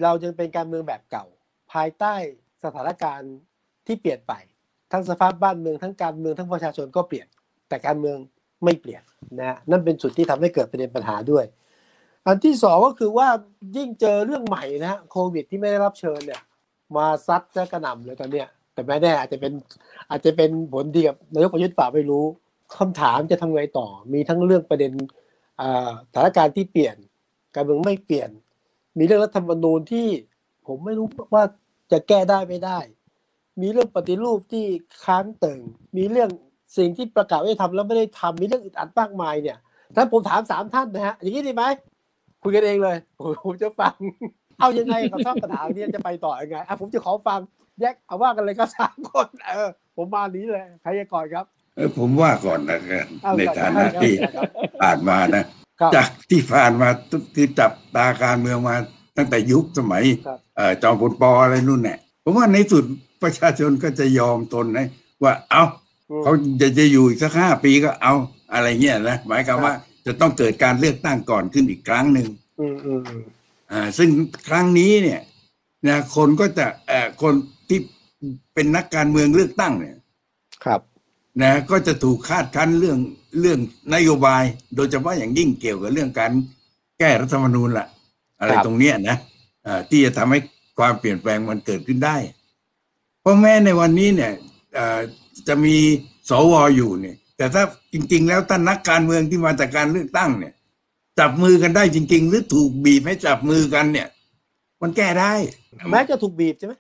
[0.04, 1.26] เรายังเป็นการเมืองแบบเก่า
[1.74, 2.14] ภายใต้
[2.64, 3.34] สถานการณ์
[3.88, 4.34] ที่เปลี่ยนไป
[4.92, 7.28] ทั้งสภาพบ้านเมืองทั้งการเมืองทั้งประชาชนก็เปลี่ยน
[7.70, 8.18] แต่การเมือง
[8.64, 9.04] ไม่เปลี่ยน
[9.40, 11.46] นะนั่นเป็นจุดที่ทำให้เกิดประเด็นปัญหาด้วย
[12.26, 13.28] อันที่สองก็คือว่า
[13.78, 16.42] ยิ่งเจอเรื่องใหม่นะฮะโควิดที่ไม่ได้รับเชิญเนี่ย
[16.96, 19.54] มาซัดจะกระหน่ำเลยตอนเนี้ยแต่ไม่แน่อาจจะเป็น
[20.10, 22.26] อาจจะเป็นผลดีกับนายกประยุทธ์ป่าไม่รู้
[22.78, 24.92] คำถามจะทำไงต่อ มีทั้งเรื่องประเด็น
[25.62, 26.96] อ่าสถานการณ์ที่เปลี่ยน
[27.56, 28.30] การเมืองไม่เปลี่ยน
[28.98, 30.08] มีเรื่องรัฐธรรมนูญที่
[30.68, 31.44] ผมไม่รู้ว่า
[31.92, 32.80] จะแก้ได้ไม่ได้
[33.62, 34.66] มีเรื่องปฏิรูปที่
[35.04, 35.60] ค้างเติ่ง
[35.98, 36.30] มีเรื่อง
[36.78, 39.58] สิ่งที่ประกาศว่าจะทำแล้วไม่ได้ทำมีเรื่องอึดอัดมากมายเนี่ย
[39.96, 41.64] ท่านผมถามสามท่านนะฮะอย่างนี้ดีไหม
[42.44, 43.96] คุยกันเองเลยผมผมจะฟัง
[44.60, 47.40] เอายังไงกับช่องกระถางเนี่ยจะไปต่อยังไงอะผมจะขอฟัง
[47.80, 54.50] แยกเอาว่ากันเลยครับสามคนเออ ผมมานี้เลยใครจะก่อนครับ เออผมว่าก่อนนะกันเอาในก่อนฐานะครับที่ครับ
[54.82, 55.44] ผ่านมานะ
[55.80, 58.76] ครับจากที่ผ่านมาทุกที่จับตาการเมืองมา
[59.18, 62.86] ตั้งแต่ยุคสมัยครับเอ่อจอมพลปออะไรนู่นเนี่ยผมว่าในสุด
[63.24, 64.88] ประชาชนก็จะยอมทนนะ
[65.24, 65.89] ว่าเอาอืม
[66.24, 68.14] เขาจะจะอยู่อีกสักห้าปีก็เอา
[68.54, 69.74] อะไรเงี้ยนะหมายความว่า
[70.06, 72.28] จะต้องเกิดการเลือกตั้งก่อนขึ้นอีกครั้งหนึ่ง
[72.60, 73.24] อืมอืมอืม
[73.72, 74.10] อ่า ซึ่ง
[74.48, 75.22] ครั้งนี้เนี่ย
[75.88, 77.34] นะคนก็จะเอ่อคน
[77.70, 77.80] ที่
[78.54, 79.96] เป็นนักการเมืองเลือกตั้งเนี่ย
[80.66, 80.82] ครับ
[81.42, 83.00] นะก็จะถูกคาดคั้นเรื่อง
[83.42, 83.60] เรื่อง
[83.96, 84.44] นโยบาย
[84.76, 86.32] โดยเฉพาะอย่างยิ่งเกี่ยวกับเรื่องการ
[87.00, 87.88] แก้รัฐธรรมนูญละ
[88.40, 89.18] อะไรครับตรงเนี้ยนะ
[89.66, 90.40] อ่าที่จะทำให้
[90.80, 92.18] ความเปลี่ยนแปลงมันเกิดขึ้นได้
[93.22, 94.32] เพราะแม้ในวันนี้เนี่ย
[94.74, 95.00] เอ่อ
[95.50, 95.76] จะมี
[96.30, 100.54] สวอยู่เนี่ย แต่ถ้าจริง ๆ แล้วท่านนักการเมืองที่มาจากการเลือกตั้งเนี่ย
[101.20, 104.08] จับมือกันได้จริง ๆ หรือถูกบีบให้จับมือกันเนี่ย
[104.82, 105.34] มันแก้ได้
[105.92, 106.74] แม้จะถูกบีบใช่ไหม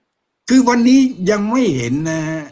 [0.49, 0.99] คือวันนี้
[1.31, 2.45] ยังไม่เห็นนะฮะ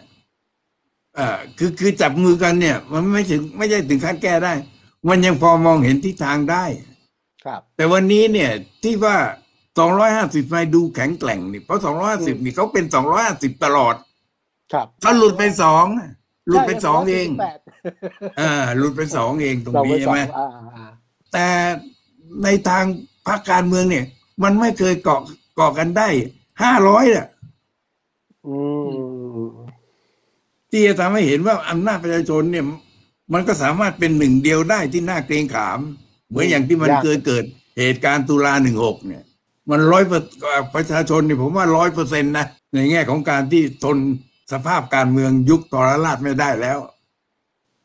[1.17, 4.53] อ่าคือคือจับมือกันเนี่ย มันไม่ถึงไม่ใช่ถึงขั้นแก้ได้
[5.09, 6.65] มันยังพอมองเห็นทิศทางได้
[7.45, 8.51] ครับ แต่วันนี้เนี่ย
[8.83, 9.17] ที่ว่า
[9.87, 12.85] 250ไม่ดูแข็งแกร่งนี่เพราะ250นี่เขาเป็น
[13.23, 13.95] 250ตลอด
[14.73, 16.11] ครับเขาหลุดไปสองอะ
[16.47, 17.59] หลุดไปสองเองแปด
[18.39, 20.85] อ่าหลุดไปสองเองตรงเรานี้ไปสใช่องไหมอ่าอ่า
[21.33, 21.47] แต่
[22.43, 22.83] ในทาง
[23.27, 24.05] พรรคการเมืองเนี่ย
[24.43, 25.21] มันไม่เคยเกาะ
[25.55, 26.07] เกาะกันได้
[26.61, 27.25] ห้าร้อยอะ
[28.47, 28.55] อื
[29.39, 29.49] ม
[30.71, 32.65] ที่จะทำให้เห็นว่าอำนาจประชาชนเนี่ย
[33.33, 35.79] มันก็สามารถเป็นหนึ่งเดียวได้ที่น่าเกรงขาม
[36.29, 37.43] เหมือนอย่างที่มันเคยเกิด
[37.79, 39.23] เหตุการณ์ตุลาหนึ่งหกเนี่ย
[39.69, 40.03] มันร้อย
[40.75, 43.97] ประชาชนเนี่ยผมว่าร้อยเปอร์เซ็นต์นะในแง่ของการที่ทน
[44.51, 46.79] สภาพการเมืองยุคตรราชไม่ได้แล้ว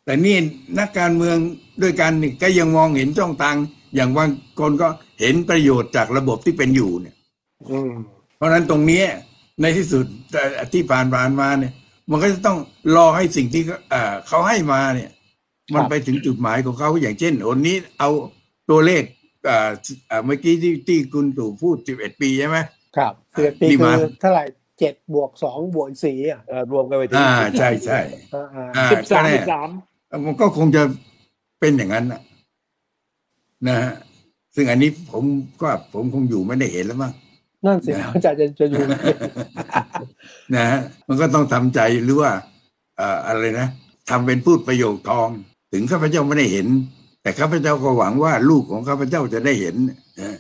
[0.05, 0.37] แต่นี่
[0.79, 1.37] นักการเมือง
[1.83, 3.57] ด้วยกันนี่ก็ยังมองเห็นช่องทาง
[3.95, 4.89] อย่างบางคนก็
[5.21, 7.17] เห็นประโยชน์จากระบบที่เป็นอยู่เนี่ย
[7.71, 7.93] อืม
[8.37, 9.07] เพราะฉะนั้นตรงเนี้ย
[9.61, 11.73] ในที่สุดเอ่อที่ผ่านผ่านมาเนี่ย
[12.11, 12.59] มันก็จะต้อง
[12.97, 15.11] รอให้สิ่งที่เขาเอ่อเขาให้มาเนี่ย
[15.75, 18.11] มันไปถึงจุดหมายของเขาอย่างเช่นวันนี้เอา
[18.71, 19.03] ตัวเลข
[19.45, 19.71] เอ่อ
[20.09, 22.59] เอ่อเมื่อกี้ที่ที่คุณตู่พูด11ปีใช่ไหม
[22.97, 24.45] ครับสิบเอ็ดปีดีคืมากอเท่าไหร่
[24.83, 28.01] เจ็ดบวกสองบวกสี่อะเอ่อรวมกันไปถึงอ่าใช่ใช่
[28.35, 29.69] อ่าอ่าอ่าสิบสามก็แน่สิบสาม
[30.27, 30.83] มันก็คงจะ
[31.61, 32.21] เป็นอย่างนั้นนะ
[33.69, 33.93] นะฮะ
[34.55, 35.25] ซึ่งอันนี้ผม
[35.63, 37.13] ก็ผมคงอยู่ไม่ได้เห็นแล้วมั้ง
[37.65, 38.85] นั่นสินะอาจารย์จะจะอยู่
[40.55, 42.31] นะฮะมันก็ต้องทำใจหรือว่า
[42.97, 43.69] เอ่ออะไรนะ
[44.11, 45.29] ทำเป็นพูดประโยคทอง
[45.73, 46.67] ถึงข้าพเจ้าไม่ได้เห็น
[47.23, 49.75] แต่ข้าพเจ้าก็หวังว่าลูกของข้าพเจ้าจะได้เห็น
[50.21, 50.37] นะ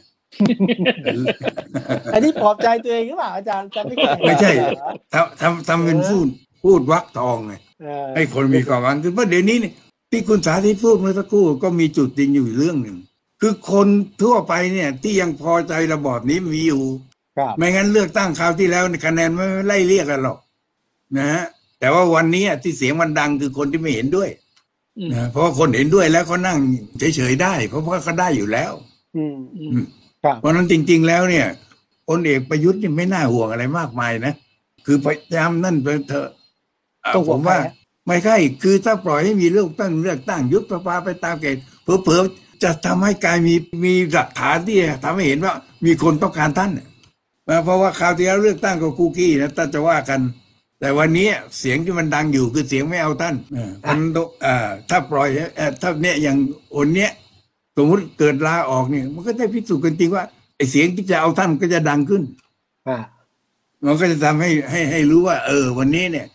[2.14, 4.70] อันนี้ปลอบใจตัวเองหรือเปล่าอาจารย์จะไม่เคยไม่ใช่เหรอ
[5.14, 6.28] ทำทำทำเป็นพูด
[6.62, 9.74] พูดวักทองไงเออให้คนมีความหวังคือเพราะเดี๋ยวนี้เนี่ย
[10.10, 12.98] ที่คุณสาธิตพูดเมื่อสักครู่ก็มีจุดจริงอยู่เรื่องหนึ่ง
[13.40, 13.88] คือคน
[14.22, 16.82] ทั่วไปเนี่ย ที่ยังพอใจระบอบนี้มีอยู่
[17.38, 20.38] ครับไม่งั้นเลือกตั้งคราวที่แล้วเนี่ยคะแนนไม่ไล่เรียกกันหรอก
[21.18, 21.44] นะฮะ
[21.80, 24.30] แต่ว่าวันนี้ที่เสียงมันดังคือคนที่ไม่เห็นด้วย
[24.98, 26.58] อืมนะเพราะว่าคนเห็นด้วยแล้วเขานั่ง
[26.98, 28.72] เฉยๆได้ เพราะว่าเขาได้อยู่แล้ว
[29.16, 30.01] อืมอือืมมครับ
[30.40, 31.46] เพราะฉะนั้นจริง ๆ แล้วเนี่ย
[32.08, 34.34] พลเอกประยุทธ์นี่ไม่น่าห่วงอะไรมากมายนะ
[34.86, 36.28] คือพยายามนั่นไปเถอะ
[37.04, 37.72] อ่าต้องห่ผวงมว่าใครฮะ
[38.06, 43.54] ไม่ใช่คือถ้าปล่อยให้มีเลือกตั้งเลือกตั้งยุบประปาไปตามเกณฑ์เผลอๆจะทำให้กลายมี
[43.84, 45.54] มีหลักฐานที่ทำให้เห็นว่า
[45.84, 46.86] มีคนต้องการท่านน่ะ
[47.64, 50.20] เพราะว่าคราวที่แล้วเลือกตั้งกับคุกกี้นะถ้าจะว่ากัน
[50.80, 56.36] แต่วันนี้เสียงที่มันดังอยู่คือเสียงไม่เอาท่านเออมันต้องอ่าถ้าปล่อยเอ่อถ้าเนี่ยอย่าง
[56.76, 57.10] อนเนี้ย
[57.76, 60.24] สมมติเกิดลาออกเนี่ย มันก็ได้พิสูจน์กันจริงว่า
[60.56, 62.22] ไอ้เสียงที่จะเอาท่านก็จะดังขึ้น
[62.88, 62.98] อ่า
[63.84, 66.26] มันก็จะทำให้ให้ให้รู้ว่า เออ วันนี้เนี่ย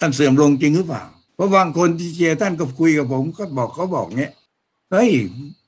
[0.00, 1.02] ท่านเสื่อมลงจริงหรือเปล่า
[1.34, 4.32] เพราะบางคนที่เชียร์ท่านก็คุยกับผม ก็บอกเขาบอกเนี้ย
[4.92, 5.10] เฮ้ย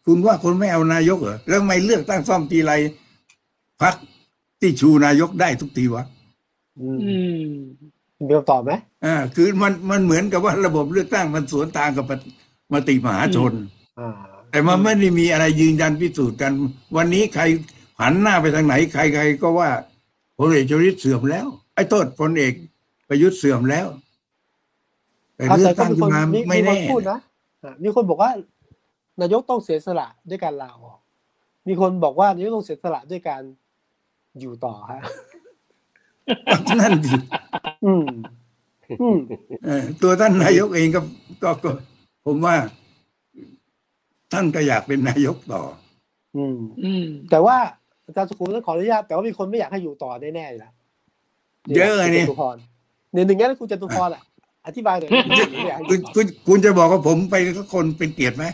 [0.04, 2.72] คุณว่าคนไม่เอานายกเหรอแล้วทำไม่เลือกตั้งซ่อมทีไร
[3.82, 3.94] พัก
[4.60, 6.04] ที่ชูนายกได้ทุกทีวะ
[6.80, 7.52] อืมอืม
[8.28, 8.72] มีคำตอบไหม
[9.04, 12.04] อ่าคือมันมันเหมือนกับว่าระบบเลือกตั้งมันสวนทางกับ
[12.72, 13.52] มติมหาชน
[14.00, 14.10] อ่า
[14.56, 16.52] แต่มันไม่ได้มีอะไรยืนยันพิสูจน์กัน
[16.96, 17.42] วันนี้ใคร
[18.00, 19.70] หันหน้าไปทางไหน ใครใครก็ว่า
[20.38, 22.54] พลเอกชวิตเสื่อมแล้ว ไอ้โทษพลเอก
[23.08, 23.86] ประยุทธ์เสื่อมแล้ว
[25.36, 27.18] แต่อะเลือกแต่ก็ตั้งมีขึ้คนนมามีไม่มีคนแน่พูดนะ
[27.64, 28.30] อะมีคนบอกว่า
[29.20, 30.98] นายกต้องเสียสละด้วยการลาออก
[31.68, 33.42] มีคนบอกว่านายกต้องเสียสละด้วยการ
[34.40, 35.02] อยู่ต่อฮะ
[36.80, 37.16] นั่นดิ
[37.86, 38.06] อืม
[39.02, 39.18] อืม
[39.64, 41.00] เออตัวท่านนายกเองก็
[41.42, 41.70] ก็ก็
[42.26, 42.56] ผมว่า
[44.32, 45.62] ท่านก็อยากเป็นนายกต่อ
[46.36, 47.56] อืม อืมแต่ว่า
[48.06, 50.72] อาจารย์สุขุมต้องขออนุญาตแต่ว่ามีคนไม่อยากให้อยู่ต่อแน่ๆอยู่แล้ว
[51.76, 52.56] เยอะเลยนี่ คุณจตุพร
[53.12, 54.22] เนี่ยหนึ่งงั้นคุณจตุพรอะ
[54.66, 55.12] อธิบายหน่อย
[55.56, 58.44] ไม่อยากให้อคุณยู่ต่อคุณคุณจะบอกว่าผมไปสักคนเป็นเกียรติไหม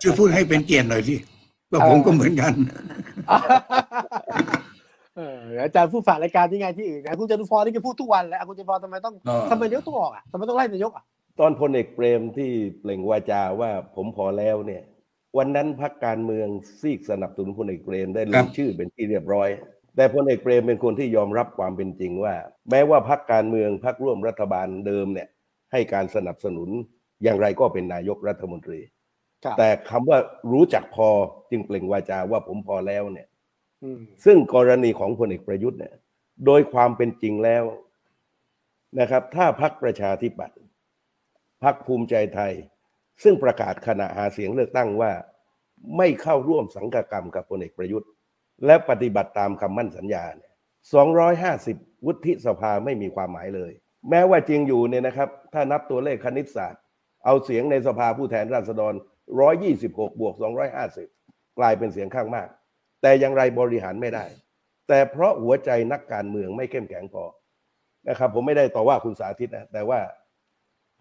[0.00, 1.16] ช่วยพูดให้เป็นเกียรติหน่อยสิ
[1.70, 2.52] ก็ผมก็เหมือนกัน
[5.16, 11.04] เอออาจารย์ผู้ฝากรายการที่ไงที่อื่นนะคุณจตุพรนี่แกพูดทุกวันแล้วอะคุณจตุพรทำไมต้องอ๋อทำไมนายกต้องออกอะทำไมต้องไล่นายกอะ
[11.40, 14.82] ตอนพลเอกเปรมที่เปล่งวาจาว่าผมพอแล้วเนี่ย
[15.38, 16.48] วันนั้นพักการเมือง
[16.80, 19.48] ซีกสนับสนุนพลเอกเปรมได้ครัลบงชื่อเป็นที่เรียบร้อย
[19.96, 22.34] แต่พลเอกเปรมเป็นคนที่ยอมรับความเป็นจริงว่า
[22.70, 25.28] แม้ว่าพักการเมืองพักร่วมรัฐบาลเดิมเนี่ย
[25.72, 26.68] ให้การสนับสนุน
[27.22, 28.80] อย่างไรก็เป็นนายกรัฐมนตรี
[29.44, 30.18] ครับแต่คำว่า
[30.52, 31.08] รู้จักพอ
[31.50, 33.28] จึงเปล่งวาจาว่าผมพอแล้วเนี่ย
[33.84, 35.94] อืมซึ่งกรณีของพลเอกประยุทธ์เนี่ย
[36.46, 37.64] โดยความเป็นจริงแล้ว
[39.00, 40.58] นะครับ ถ้าพักประชาธิปัตย์
[41.62, 42.52] พักภูมิใจไทย
[43.22, 45.12] ซึ่งประกาศขณะหาเสียงเลือกตั้งว่า
[45.96, 48.08] ไม่เข้าร่วมสังกกรรมกับพลเอกประยุทธ์
[48.66, 50.24] และปฏิบัติตามคำมั่นสัญญา
[51.30, 53.72] 250 วุฒิสภาไม่มีความหมายเลย
[54.10, 56.82] แม้ว่าจริงอยู่เนี่ยนะครับ ถ้านับตัวเลขคณิตศาสตร์
[57.24, 58.94] เอาเสียงในสภาผู้แทนราษฎร
[59.56, 60.34] 126 บวก
[60.96, 62.48] 250 กลายเป็นเสียงข้างมาก
[63.02, 64.24] แต่อย่างไรบริหารไม่ได้
[64.88, 67.24] แต่เพราะหัวใจนักการเมืองไม่เข้มแข็งพอ
[68.08, 70.00] นะครับผมไม่ได้ต่อว่าคุณสาธิตนะแต่ว่า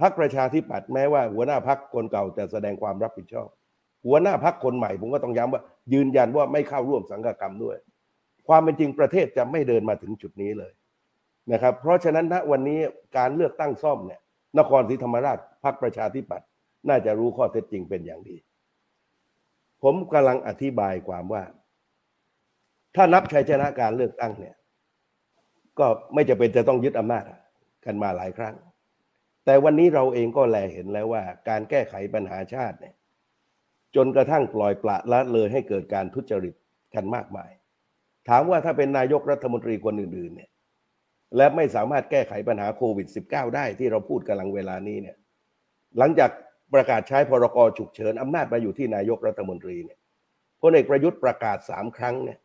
[0.01, 3.47] พรรคประชาธิปัตย์แม้ว่า หัวหน้าพรรคนเก่าจะแสดงความรับผิดชอบ
[4.05, 5.61] หัวหน้าพรรคนใหม่ผมก็ต้องย้ำว่า
[5.93, 7.77] ยืนยันว่าไม่เข้าร่วมสังฆกรรมด้วย
[8.47, 10.71] ความเป็นจริงประเทศจะไม่เดินมาถึงจุดนี้เลย
[11.51, 12.79] นะครับเพราะฉะนั้นณวันนี้
[13.17, 14.21] การเลือกตั้งซ่อมเนี่ย
[14.57, 16.47] นครศรีธรรมราชพรรคประชาธิปัตย์
[16.89, 18.35] น่าจะรู้ข้อเท็จจริงเป็นอย่างดี
[19.83, 21.43] ผมกำลังอธิบายความว่า
[22.95, 24.55] ถ้านับชัยชนะการเลือกตั้งเนี่ย
[25.79, 27.23] ก็ไม่จะเป็นจะต้องยึดอำนาจ
[27.85, 28.55] กันมาหลายครั้ง
[29.45, 32.95] แต่วันนี้เราเองก็แลเห็นแล้วว่า การแก้ไขปัญหาชาติเนี่ย
[33.95, 36.55] จนกระทั่งปล่อยปละละเลยให้เกิดการทุจริต
[36.95, 37.51] กันมากมาย
[38.29, 40.49] ถามว่าถ้าเป็นนายกรัฐมนตรีคนอื่นๆเนี่ย
[41.37, 45.17] และไม่สามารถแก้ไขปัญหาโควิด -19 ได้ที่เราพูดกำลังเวลานี้เนี่ย
[45.97, 46.31] หลังจาก
[46.73, 49.99] ประกาศใช้พรกฉุกเฉินอำนาจมาอยู่ที่นายกรัฐมนตรีเนี่ย
[50.61, 52.39] พลเอกประยุทธ์ประกาศสามครั้งเนี่ย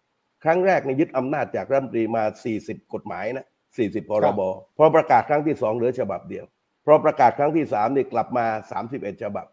[0.44, 2.24] ครั้งแรกเนี่ยยึดอำนาจจากรัฐมนตรีมา
[2.58, 4.40] 40 กฎหมายนะ40 พรบ
[4.76, 6.44] พอประกาศครั้งที่สองเหลือฉบับเดียว
[6.86, 8.46] พอประกาศครั้งที่สามเนี่ยกลับมา
[8.84, 9.46] 31 ฉบับ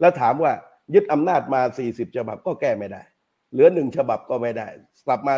[0.00, 0.52] แล้วถามว่า
[0.94, 3.02] ยึดอำนาจมา 40 ฉบับก็แก้ไม่ได้
[3.52, 4.66] เหลือหนึ่งฉบับก็ไม่ได้
[5.06, 5.34] กลับมา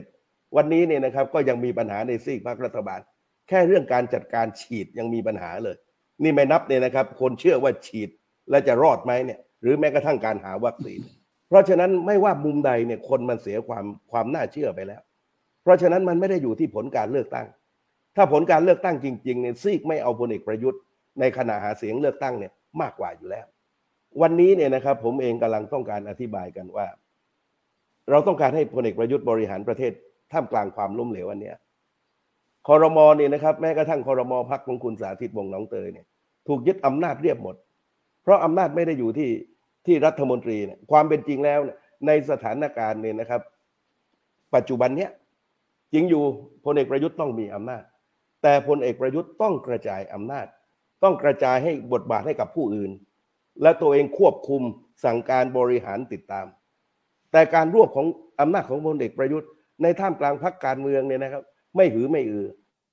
[0.00, 3.00] 31 วันนี้เนี่ยนะครับก็ยังมีปัญหาในซีกพรรครัฐบาล
[3.48, 5.76] แค่เรื่องการจัดการฉีดยังมีปัญหาเลย
[6.22, 8.10] นี่ไม่นับเนี่ยนะครับ คนเชื่อว่าฉีด
[8.50, 11.00] แล้วจะรอดไหมเนี่ยหรือแม้กระทั่งการหาวัคซีน
[11.48, 15.00] เพราะฉะนั้นไม่ว่ามุมใดเนี่ยคนมันเสียความความน่าเชื่อไปแล้ว
[15.62, 17.46] เพราะฉะนั้นมันไม่ได้อยู่ที่ผลการเลือกตั้ง
[18.16, 20.80] ถ้าผลการเลือกตั้งจริงๆเนี่ยซีกไม่เอาพลเอกประยุทธ์
[21.20, 23.46] ในขณะหาเสียงเลือกตั้งเนี่ยมากกว่าอยู่แล้ว
[24.22, 26.86] วันนี้เนี่ยนะครับผมเองกำลังต้องการอธิบายกันว่า
[28.10, 29.92] เราต้องการให้พลเอกประยุทธ์บริหารประเทศ
[30.32, 31.56] ท่ามกลางความล้มเหลวอันเนี้ย
[32.68, 36.06] คอรมอเนี่ยนะครับแม้กระทั่งคอรมอพักของคุณสาธิตวงศ์หนองเตยเนี่ย
[36.48, 37.56] ถูกยึดอำนาจเรียบหมด
[38.22, 39.30] เพราะอำนาจไม่ได้อยู่ที่
[39.86, 41.60] ที่รัฐมนตรีเนี่ยความเป็นจริงแล้ว
[42.06, 43.40] ในสถานการณ์เนี่ยนะครับ
[44.54, 45.10] ปัจจุบันเนี้ย
[45.92, 46.22] จริงอยู่
[46.64, 47.82] พลเอกประยุทธ์ต้องมีอำนาจ
[48.42, 50.46] แต่พลเอกประยุทธ์ต้องกระจายอำนาจ
[51.02, 52.90] ต้องกระจายให้บทบาทให้กับผู้อื่น
[53.62, 54.62] และตัวเองควบคุม
[55.04, 56.46] สั่งการบริหารติดตาม
[57.32, 58.06] แต่การรวบของ
[58.40, 59.48] อำนาจของพลเอกประยุทธ์
[59.82, 61.42] ในท่ามกลางพรรคการเมืองเนี่ยนะครับ
[61.76, 62.46] ไม่หือไม่อือ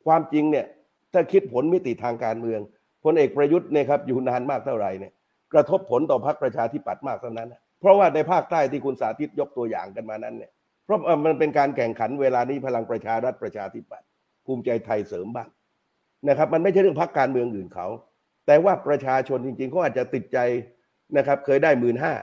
[0.06, 0.66] ความจริงเนี่ย
[1.14, 2.60] ถ้าคิดผลมิติทางการเมือง
[3.04, 5.14] พลเอกประยุทธ์เนี่ยครับอยู่นานมากเท่าไหร่เนี่ย
[5.54, 10.52] กระทบผลต่อพรรคประชาธิปัตย์มากเท่านั้น เพราะว่าในภาคใต้ที่คุณสาธิตยกตัวอย่างกันมานั้นเนี่ย
[10.86, 14.08] เพราะมันเป็นการแข่งขันเวลานี้พลังประชารัฐประชาธิปัตย์
[14.50, 15.50] ภูมิใจไทยเสริมบ้าง
[16.30, 17.88] นะครับ มันไม่ใช่เรื่องพรรคการเมืองอื่นเขา
[18.48, 20.38] แต่ว่าประชาชนจริงๆเขาอาจจะติดใจ
[21.18, 22.14] นะครับ เคยได้หมื่นห้า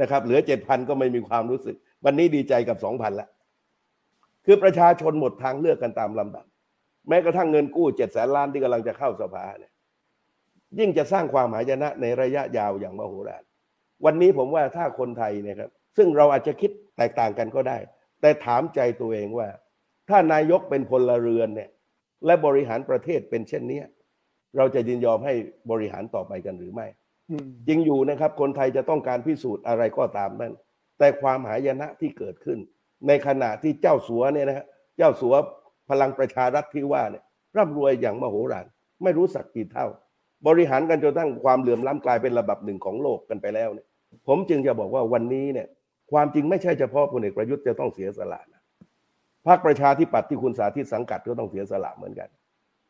[0.00, 3.28] นะครับ เหลือเจ็ดพันก็ไม่มีความรู้สึก วันนี้ดีใจกับสองพันละ
[4.46, 6.44] คือประชาชนหมดทางเลือกกันตามลำดับ
[7.08, 9.72] แม้กระทั่งเงินกู้เจ็ดแสนล้านที่กำลังจะเข้าสภาเนี่ย
[10.78, 13.42] ยิ่งจะสร้างความหายนะในระยะยาวอย่างมโหฬาร
[14.04, 17.78] วันนี้ผมว่าถ้าคนไทยนี่ยครับ ซึ่งเราอาจจะคิดแตกต่างกันก็ได้
[18.20, 19.48] แต่ถามใจตัวเองว่า
[20.08, 21.70] ถ้านายกเป็นพลเรือนเนี่ย
[22.26, 23.84] และบริหารประเทศเป็นเช่นเนี้ย
[24.56, 25.34] เราจะยินยอมให้
[25.70, 26.86] บริหารต่อไปกันหรือไม่
[27.30, 30.52] อืมจริงอยู่นะครับ คนไทยจะต้องการพิสูจน์อะไรก็ตามนั่น
[30.98, 32.58] แต่ความหายนะที่เกิดขึ้น
[33.06, 34.66] ในขณะที่เจ้าสัวเนี่ยนะฮะ
[34.98, 35.34] เจ้าสัว
[35.90, 37.24] พลังประชารัฐที่ว่าเนี่ย
[37.56, 38.66] ร่ำรวยอย่างมโหฬาร
[39.02, 39.86] ไม่รู้สักกี่เท่า
[40.46, 43.86] บริหารกันจนทั้งความเหลื่อมล้ำกลายเป็นระดับหนึ่งของโลกกันไปแล้วเนี่ย
[44.26, 45.68] ผมจึงจะบอกว่าวันนี้เนี่ย
[46.12, 48.57] ความจริงไม่ใช่เฉพาะพลเอกประยุทธ์จะต้องเสียสละนะ
[49.48, 52.28] พรรคประชาธิปัตย์ที่คุณสาธิตสังกัดก็ต้องเสียสละเหมือนกัน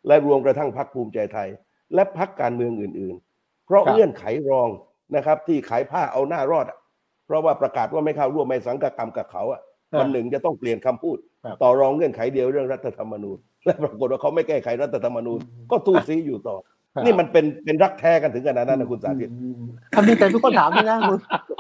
[0.07, 1.49] และรวมกระทั่งพรรคภูมิใจไทย
[1.95, 4.69] และพรรคการเมืองอื่น ๆ เพราะครับเงื่อนไขรอง
[5.17, 6.79] นะครับ ที่ขายผ้าเอาหน้ารอดอะ
[7.27, 9.61] เพราะว่าประกาศว่าไม่เข้าร่วมไม่สังกัดกรรมกับเขาอะ
[9.99, 15.39] วันหนึ่งจะต้องเปลี่ยนคำพูดครับต่อรองเงื่อนไขเดียวเรื่องรัฐธรรมนูญ และปรากฏว่าเขาไม่แก้ไขรัฐธรรมนูญ
[15.71, 16.57] ก็ทูซีอยู่ต่อ
[16.95, 19.63] ครับนี่มันเป็นเป็นรักแท้กันถึงขนาดนั้นนะคุณสาธิตอืม
[19.95, 21.19] คำนี้แต่ทุกคนถามเลยนะคุณ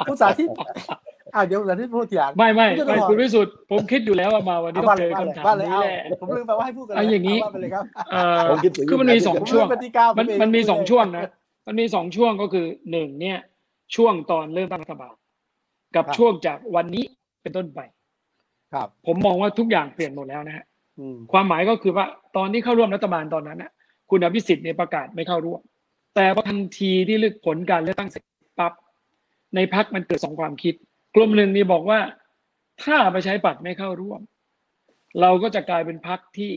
[0.08, 0.48] คุณสาธิต
[1.34, 11.24] อ่าเดี๋ยวสาธิตพูดทีหลังไม่ไม่คุณจะไม่บอกคุณวิสุทธ์ผมคิดอยู่แล้วว่ามาวันนี้เอาต้อว่างเจเลยอว่าเลยคำถามว่าเลยนี้เอาแหละผมลืมไปว่าให้พูดกันเอาอย่างนี้นี้ว่าไปเลยครับเอ่อผมคิดถึงคือมันมีสองช่วงเป็นปฏิกามันผเงมันมีสองพูดเลยช่วงนะ
[11.66, 13.38] มันมีสองช่วงก็คือหนึ่งเนี่ย
[13.96, 15.14] ช่วงตอนเริ่มตั้งรัฐบาล
[15.96, 17.04] กับครับช่วงจากวันนี้
[17.42, 17.80] เป็นต้นไป
[18.72, 20.64] ครับ ผมมองว่าทุกอย่างเปลี่ยนหมดแล้วนะฮะ
[20.98, 22.06] อืมความหมายก็คือว่า
[22.36, 23.70] ตอนที่เข้าร่วมรัฐบาลตอนนั้นนะ
[24.10, 25.60] คุณอภิสิทธิ์เนี่ยประกาศไม่เข้าร่วม
[26.14, 28.22] แต่พอทันทีที่เลือกผลการเลือกตั้งเสร็จ
[28.58, 28.72] ปั๊บ
[29.54, 30.74] ในพักมันเกิดสองความคิด
[31.14, 32.00] กลุ่มหนึ่งนี่บอกว่า
[32.84, 34.20] ถ้าประชาธิปัตย์ไม่เข้าร่วม
[35.20, 36.50] เราก็จะกลายเป็นพักที่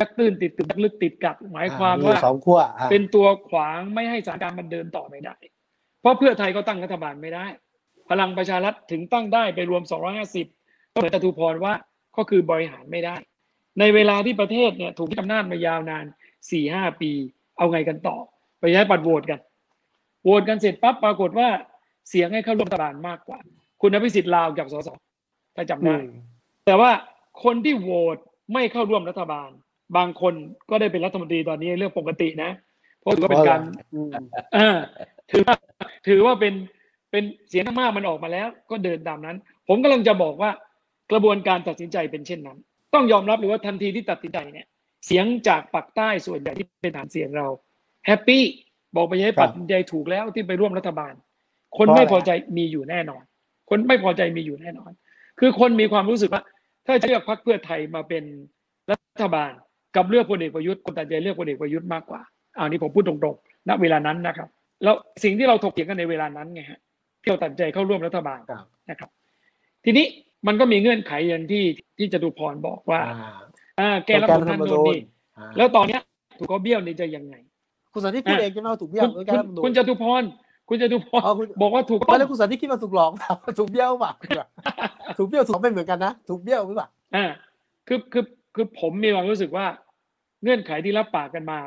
[0.00, 5.36] ดักตื้นติดตึกดักลึกติดกัดหมายความอ่ว่าสองขั้วอ่าเป็นตัวขวางไม่ให้สถานการณ์มันเดินต่อไปได้
[6.00, 7.46] เพราะเพื่อไทยก็ตั้งรัฐบาลไม่ได้
[8.10, 9.82] พลังประชารัฐถึงตั้งได้ไปรวม
[10.38, 11.74] 250 ก็เหมือนจตุพรว่า
[12.16, 13.16] ก็คือบริหารไม่ได้
[13.80, 16.04] ในเวลาที่ประเทศเนี่ยถูกยึดอำนาจมายาวนาน
[16.52, 17.10] 4-5ปี
[17.56, 18.16] เอาไงกันต่อ
[18.60, 19.40] ไปใช้ปัดโหวตกัน
[20.22, 21.48] โหวตกันเสร็จปั๊บปรากฏว่า
[22.08, 23.38] เสียงให้เข้าร่วมรัฐบาลมากกว่า
[23.80, 24.88] คุณอภิสิทธิ์ลาวกับสส
[25.56, 26.02] ถ้าจำอืได้ม
[26.66, 26.90] แต่ว่า
[27.44, 28.16] คนที่โหวต
[28.52, 29.50] ไม่เข้าร่วมรัฐบาล
[29.96, 30.34] บางคน
[30.70, 32.50] ก็ได้เป็นรัฐมนตรีตอนนี้เรื่องปกตินะ
[33.00, 33.60] เพราะถือว่าเป็นการ
[33.94, 34.10] อืม
[34.54, 34.76] เออ
[35.30, 35.54] ถือว่า
[36.06, 36.54] ถือว่าเป็น
[37.10, 39.36] เป็นเสียงข้างมากมันออกมาแล้ว ก็เดินตามนั้น
[39.68, 40.50] ผมกำลังจะบอกว่า
[41.12, 42.58] กระบวนการตัดสินใจเป็นเช่นนั้น
[42.94, 44.66] ต้องยอมรับเลยว่าทันทีที่ตัดสินใจเนี่ย
[45.06, 47.48] เสียงจากปักใต้ส่วนใหญ่ที่เป็นฐานเสียงเรา
[48.06, 48.44] แฮปปี้
[48.96, 51.12] บอกไปยัยปัดสินใจถูกแล้วที่ไปร่วมรัฐบาล
[51.76, 53.22] คนไม่พอใจมีอยู่แน่นอน
[53.70, 54.90] คนไม่พอใจมีอยู่แน่นอน
[55.40, 56.42] คือคนมีความรู้สึกว่า
[56.86, 58.24] ถ้าจะเลือกพรรคเพื่อไทยมาเป็น
[58.90, 59.52] รัฐบาล
[59.96, 62.20] กับเลือกพลเอกประยุทธ์คนตัดใจเลือกพลเอกประยุทธ์มากกว่า
[62.56, 64.48] เอานี้ผมพูดตรงๆณเวลานั้นนะครับ
[64.84, 64.94] แล้ว
[65.24, 66.80] สิ่งที่เราถกเถียงกันในเวลานั้นไงฮะ
[67.22, 69.10] ที่เราตัดใจเข้าร่วมรัฐบาลครับนะครับ
[69.84, 70.06] ทีนี้
[70.46, 71.64] มันก็มีเงื่อนไขอย่างที่
[71.98, 73.30] ที่จตุพรบอกว่าอ่า
[73.80, 75.00] อ่าแก้รัฐธรรมนูญนู่นนี่
[75.38, 76.00] อ่าแล้วตอนเนี้ย
[76.38, 77.34] ถูกเขาเบี้ยวนี่จะยังไง
[77.92, 80.22] คุณสันติพูดเองใช่ไหมว่าถูกเบี้ยวคุณด้วยคุการณรัฐธรรมนูญคุณจตุพร
[80.68, 84.12] คุณจตุพรอ๋อคุณบอกว่าถูกตต้ออนงแรกคุณสันติคิดว่าถูกหลอกเปล่าถูกเบี้ยวเปล่า
[85.18, 87.26] ถูกเบี้ยวถูกไม่เหมือนกันนะถูกเบี้ยวหรือเปล่าอ่า
[87.88, 89.66] คือคือคือผมมีความรู้สึกว่า
[90.42, 91.58] เงื่อนไขที่รับปากกันมา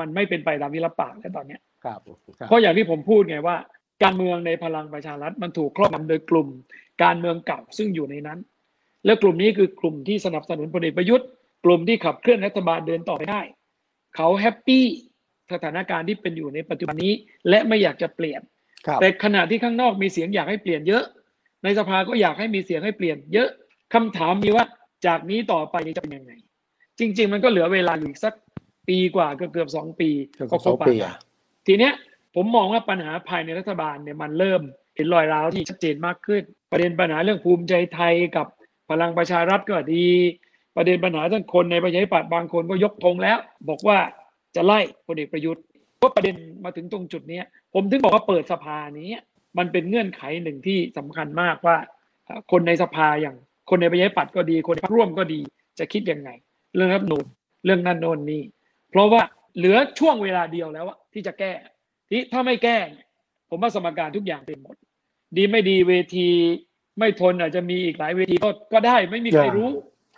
[0.00, 2.00] มันไม่เป็นไปตามที่รับปากแล้วตอนเนี้ยครับ
[2.38, 3.56] ครับเพราะอย่างที่ผมพูดไงว่า
[4.02, 6.48] การเมืองในพลังประชารัฐมันถูกครอบงำโดยกลุ่ม
[7.02, 8.38] การเมืองเก่าซึ่งอยู่ในนั้น
[9.04, 11.26] แล้วกลุ่มนี้คือกลุ่มที่สนับสนุนพลเอกประยุทธ์
[11.64, 13.40] กลุ่มที่ขับเคลื่อนรัฐบาลเดินต่อไปได้
[14.16, 14.84] เขาแฮปปี้
[15.52, 17.12] สถานการณ์ที่เป็นอยู่ในปัจจุบันนี้
[17.48, 18.40] และไม่อยากจะเปลี่ยน
[18.86, 21.04] ครับแต่ขณะที่ข้างนอกมีเสียงอยากให้เปลี่ยนเยอะ
[21.64, 23.48] ในสภาก็อยากให้มีเสียงให้เปลี่ยนเยอะ
[23.94, 24.64] คำถามมีว่า
[25.06, 26.32] จากนี้ต่อไปจะเป็นยังไง
[26.98, 28.34] จริง ๆ มันก็เหลือเวลาอยู่อีกสัก
[28.88, 31.14] ปีกว่าเกือบเกือบๆสองปีเกือบก็คสรอบงปาปีกอะ
[31.66, 31.92] ทีเนี้ย
[32.34, 34.60] ผมมองว่าปัญหาภายในรัฐบาลเนี่ยมันเริ่ม
[34.96, 38.46] เห็นรอยร้าวที่ชัดเจนมากขึ้น ประเด็นปัญหาเรื่องภูมิใจไทยกับ
[38.90, 40.06] พลังประชารัฐก็ดี
[40.76, 43.38] ประเด็นปัญหาท่านคนในประชาธิปัตย์บางคนก็ยกธงแล้ว
[43.68, 43.98] บอกว่า
[44.56, 45.64] จะไล่พลเอกประยุทธ์
[46.02, 47.44] ก็ประเด็นมาถึงตรงจุดเนี้ย
[47.74, 49.10] ผมถึงบอกว่าเปิดสภานี้
[49.58, 51.76] มันเป็นเงื่อนไขหนึ่งที่สำคัญมากว่า
[52.24, 53.36] เอ่อคนในสภาอย่าง
[53.70, 55.40] คนในประชาธิปัตย์ก็ดี คนในพรรคร่วมก็ดี
[55.78, 56.30] จะคิดยังไง
[56.74, 57.26] เรื่องรัฐธรรมนูน
[57.64, 58.42] เรื่องนั่นโน่นนี่
[58.90, 59.22] เพราะว่า
[59.56, 61.52] เหลือช่วงเวลาเดียวแล้วอะที่จะแก้
[62.10, 63.06] ที่ถ้าไม่แก้เนี่ย
[63.50, 64.76] ผมว่าสมการทุกอย่างเป็นหมด
[65.36, 66.28] ดีไม่ดีเวที
[66.98, 69.70] ไม่ทนอาจจะมีอีกหลายเวทีก็ก็ได้ไม่มีใครรู้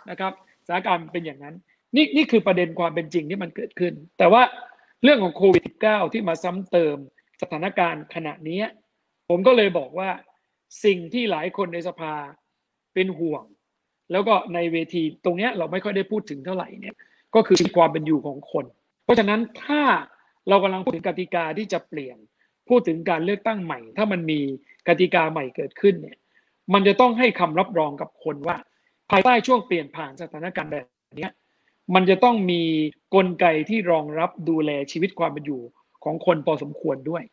[0.09, 0.33] นะครับ
[0.67, 1.55] สถานการณ์เป็นอย่างนั้น
[1.95, 4.41] นี่นี่คือประเด็นความเป็นจริงที่มันเกิดขึ้น แต่ว่า
[5.03, 6.97] เรื่องของโควิด -19 ที่มาซ้ำเติม
[7.41, 8.61] สถานการณ์ขณะนี้
[9.29, 10.09] ผมก็เลยบอกว่า
[10.85, 12.13] สิ่งที่หลายคนในสภา
[12.93, 13.43] เป็นห่วง
[14.11, 16.95] แล้วก็ในเวทีตรงนี้เราไม่ค่อยได้พูดถึงเท่าไหร่เนี่ย
[17.35, 18.65] ก็คือความเป็นอยู่ของคน
[19.03, 19.81] เพราะฉะนั้นถ้า
[20.49, 22.17] เรากำลังพูดถึงกติกาที่จะเปลี่ยน
[22.69, 24.39] พูดถึงการเลือกตั้งใหม่ ถ้ามันมี
[24.87, 26.17] กติกาใหม่เกิดขึ้นเนี่ย
[26.73, 28.57] มันจะต้องให้คำรับรองกับคนว่า
[29.11, 30.85] ภายใต้ช่วงเปลี่ยนผ่านสถานการณ์แบบ
[31.21, 31.29] นี้
[31.95, 32.61] มันจะต้องมี
[33.15, 35.61] กลไกที่รองรับดูแลชีวิตความเป็นอยู่
[36.03, 37.23] ของคนพอสมควรด้วย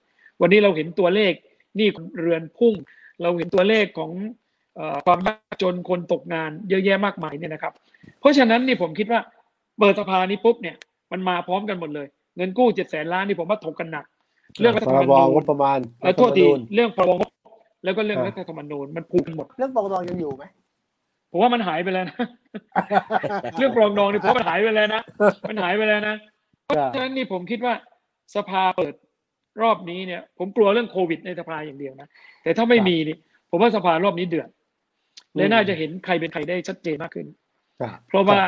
[0.41, 1.33] วันนี้เราเห็นตัวเลข
[1.77, 1.89] หนี่
[2.21, 2.75] เรือนพุ่ง
[3.23, 4.11] เราเห็นตัวเลขของ
[4.77, 7.73] เออความยากจนคนตกงานเยอะแยะมากมายเนี่ยนะครับ
[8.21, 9.21] เพราะฉะนั้นนี่ผมคิดว่า
[9.79, 10.77] เปิดสภานี้ปุ๊บเนี่ย
[11.13, 14.05] มันมาพร้อมกันหมดเลย เงินกู้เจ็ดแสนล้านนี่ผมว่าถกกันหนัก
[14.61, 17.31] เรื่องรัฐพธรรรมบนูงญบประมาณเอ่อโทษทีรัฐธรรมนูญเรื่องพรบงบ
[17.85, 20.45] แล้วก็เรื่องอ่ารัฐธรรมนูญมันผูกกันหมด เรื่องปรองดองยังอยู่ไหม
[21.37, 22.19] ผมว่ามันหายไปแล้วนะ
[23.59, 25.03] เรื่องปรองดองนี่ผมว่ามันหายไปแล้วนะ
[25.49, 26.17] มันหายไปแล้วนะ
[26.65, 27.75] เพราะฉะนั้นนี่ผมคิดว่า
[28.37, 28.95] สภาเปิด
[29.63, 32.09] รอบนี้เนี่ย ผมกลัวเรื่องโควิดในสภาอย่างเดียวนะ
[32.43, 33.17] แต่ถ้าไม่มีนี่
[33.51, 34.49] ผมว่าสภารอบนี้เดือด
[35.37, 37.27] และน่าจะเห็นใครเป็นใครได้ชัดเจนมากขึ้น
[37.81, 38.39] ครับเพราะว่า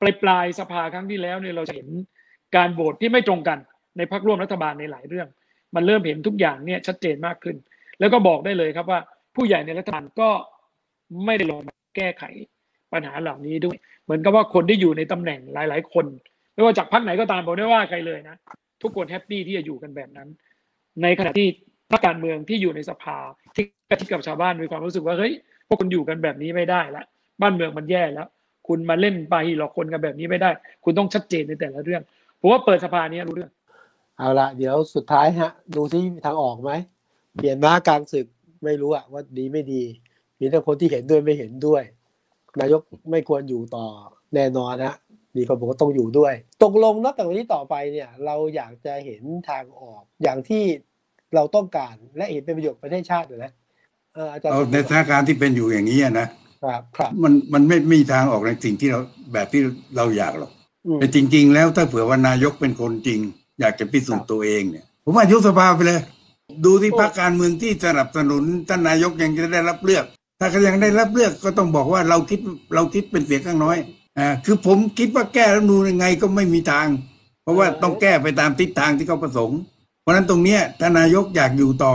[0.00, 1.88] ปลายปลายๆสภาครั้งที่แล้วเนี่ยเราจะเห็น
[2.56, 3.58] การโหวตที่ไม่ตรงกัน
[3.96, 5.28] ในพรรคร่วมรัฐบาลในหลายเรื่อง
[5.74, 7.56] มันเริ่มเห็นทุกอย่างเนี่ยชัดเจนมากขึ้น
[8.00, 9.00] แล้วก็บอกได้เลยครับว่า
[9.36, 10.28] ผู้ใหญ่ในรัฐบาลก็
[11.26, 12.24] ไม่ได้ลงมา แก้ไข
[12.92, 16.06] ปัญหาเหล่านี้ด้วย เหมือนกับว่าคนที่อยู่ในตำแหน่งหลาย ๆ คน
[16.54, 18.36] ไม่ว่าจากพรรคไหนก็ตามผมไม่ว่าใครเลยนะ
[18.82, 20.28] ทุกคนแฮปปี้ที่จะอยู่กันแบบนั้น
[21.02, 21.48] ในขณะที่
[21.92, 23.16] นักการเมืองที่อยู่ในสภา
[23.56, 25.32] ที่กระทิบกับชาวบ้านมีความรู้สึกว่าเฮ้ย
[25.66, 27.04] พวกคุณอยู่กันแบบนี้ไม่ได้ละ
[27.40, 28.28] บ้านเมืองมันแย่แล้ว
[28.68, 30.50] คุณมาเล่นไปหลอกคนกันแบบนี้ไม่ได้
[30.84, 32.02] คุณต้องชัดเจนในแต่ละเรื่อง
[32.40, 33.50] ผมว่าเปิดสภาเนี้ยรู้เรื่อง
[34.18, 36.72] เอาละเดี๋ยวสุดท้ายฮะ ดูที่ทางออกไหม
[37.36, 38.26] เปลี่ยนม้ากลางศึก
[38.64, 39.82] ไม่รู้อะว่าดีไม่ดี
[40.40, 41.82] มีทั้งคนที่เห็นด้วยไม่เห็นด้วย
[42.60, 42.80] นายก
[43.10, 43.86] ไม่ควรอยู่ต่อ
[44.34, 44.94] แน่นอนนะ
[45.36, 50.64] มีคนบอกว่าต้องอยู่ด้วย ตกลงนับแต่วันนี้ต่อไปเนี่ย เราอยากจะเห็นทางออกอย่างที่
[51.34, 53.52] เราต้องการและเห็นเป็นประโยชน์ประเทศชาติอยู่นะ
[54.14, 56.28] เอออาจารย์เอาในสถานการณ์ที่เป็นอยู่อย่างนี้อะนะ
[56.64, 59.00] ครับครับมันมันไม่ไม่มีทางออกในสิ่งที่เรา
[59.32, 59.62] แบบที่
[59.96, 60.52] เราอยากหรอก
[60.86, 63.20] อืมแต่จริง ๆ แล้วถ้าเผื่อว่านายกเป็นคนจริง
[63.60, 66.00] อยากจะพิสูจน์ตัวเองเนี่ย ผมว่ายุบสภาไปเลย
[66.64, 70.04] ดูที่พรรคการเมืองที่สนับสนุนท่านนายกยังจะได้รับเลือก
[70.38, 72.40] ถ้าเขายังได้รับเลือกก็ต้องบอกว่าเราคิด
[72.74, 73.76] เราคิดเป็นเสียงข้างน้อย
[74.18, 76.86] อ่าคือผมคิดว่าแก้รัฐธรรมนูญยังไงก็ไม่มีทาง
[77.42, 79.60] เพราะว่าต้องแก้ไปตามทิศทางที่เขาประสงค์
[80.00, 81.92] เพราะฉะนั้นตรงเนี้ยถ้านายกอยากอยู่ต่อ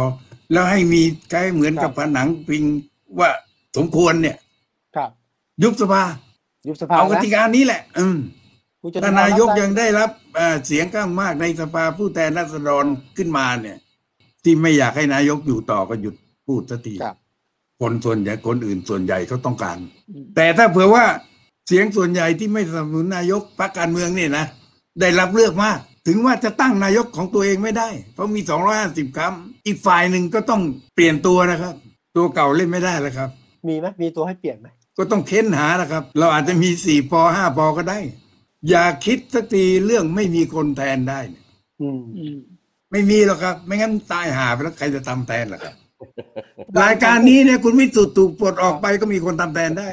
[0.51, 2.63] แล้วให้มีใกล้เหมือนกับผนังพิง
[3.19, 3.29] ว่า
[3.77, 4.37] สมควรเนี่ย
[4.95, 5.09] ครับ
[5.63, 6.03] ยุบสภา
[6.67, 8.17] ยุบสภาเอากนะติกานี้แหละ อืม
[8.81, 12.85] คุณจตุพรถ้านายกรับได้ยังได้รับเอ่อเสียงข้างมากในสภาผู้แทนราษฎร
[13.17, 13.77] ขึ้นมาเนี่ย
[14.43, 16.15] ที่ไม่อยากให้นายกอยู่ต่อก็หยุด
[16.47, 17.15] พูดสักทีครับ
[17.83, 19.77] คนส่วนใหญ่คนอื่นส่วนใหญ่เขาต้องการ
[20.09, 21.05] อืมแต่ถ้าเผื่อว่า
[21.67, 24.45] เสียงส่วนใหญ่ที่ไม่สนับสนุนนายกพรรคการเมืองเนี่ยนะ
[24.99, 30.61] ได้รับเลือกมาก ถึงว่าจะตั้งนายกของตัวเองไม่ได้ เพราะมีสองร้อยห้าสิบคำอีกฝ่ายหนึ่งก็ต้อง
[30.95, 31.73] เปลี่ยนตัวนะครับ
[32.15, 33.29] ตัวเก่าเล่นไม่ได้แล้วครับ
[33.67, 34.67] มีไหมมีตัวให้เปลี่ยนไหม
[34.97, 37.99] ก็ต้องเค้นหาแล้วครับ เราอาจจะมีสี่ปอห้าปอก็ได้
[38.69, 41.45] อย่าคิดสักทีเรื่องไม่มีคนแทนได้เนี่ย
[41.81, 42.37] อืมอืม
[42.91, 45.75] ไม่มีหรอกครับ ไม่งั้นตายหาไปแล้วใครจะทำแทนล่ะครับ
[46.81, 49.89] รายการนี้เนี่ยคุณไม่สุดถูกปลดออกไปก็มีคนทำแทนได้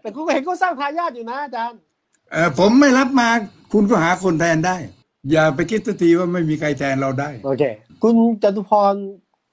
[0.00, 1.78] แต่คุณก็เห็นเขาสร้างทายาทอยู่นะอาจารย์
[2.32, 3.28] เออผมไม่รับมา
[3.72, 4.76] คุณก็หาคนแทนได้
[5.30, 7.64] อย่าไปคิดสักทีว่าไม่มีใครแทนเราได้ โอเค
[8.02, 8.94] คุณจตุพร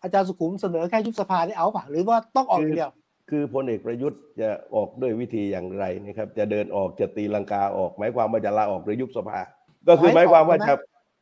[0.04, 2.92] อาจารย์สุขุมเสนอแค่ยุบสภาได้เอาป่ะหรือว่าต้องออกอย่างเดียว
[3.30, 9.40] คือพลเอกประยุทธ์จะออกด้วยวิธีอย่างไรนะครับ จะเดินออกจะตีลังกาออกหมายความว่าจะลาออกหรือยุบสภา
[9.88, 10.74] ก็คือหมายความว่าจะ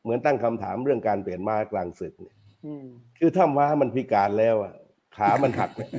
[0.04, 2.86] เหมือนตั้งคำถามเรื่องการเปลี่ยนม้ากลางศึกเนี่ยอืม
[3.20, 4.74] คือถ้าม้ามันพิการแล้วอะ
[5.18, 5.92] ขามันหักเนี่ย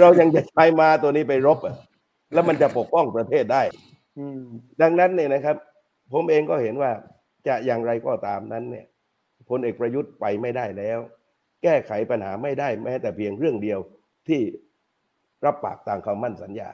[0.00, 1.76] เรายังจะใช้ม้าตัวนี้ไปรบอะ
[2.32, 3.62] แล้วมันจะปกป้องประเทศได้
[4.18, 4.40] อืม
[4.82, 5.56] ดังนั้นเนี่ยนะครับ
[6.12, 6.90] ผมเองก็เห็นว่า
[7.46, 8.86] จะอย่างไรก็ตามนั้นเนี่ย
[9.48, 10.98] พลเอกประยุทธ์ไปไม่ได้แล้ว
[11.62, 13.78] แก้ไขปัญหาไม่ได้แม้แต่เพียงเรื่องเดียว
[14.28, 14.40] ที่
[15.44, 16.70] รับปากตามคำมั่นสัญญา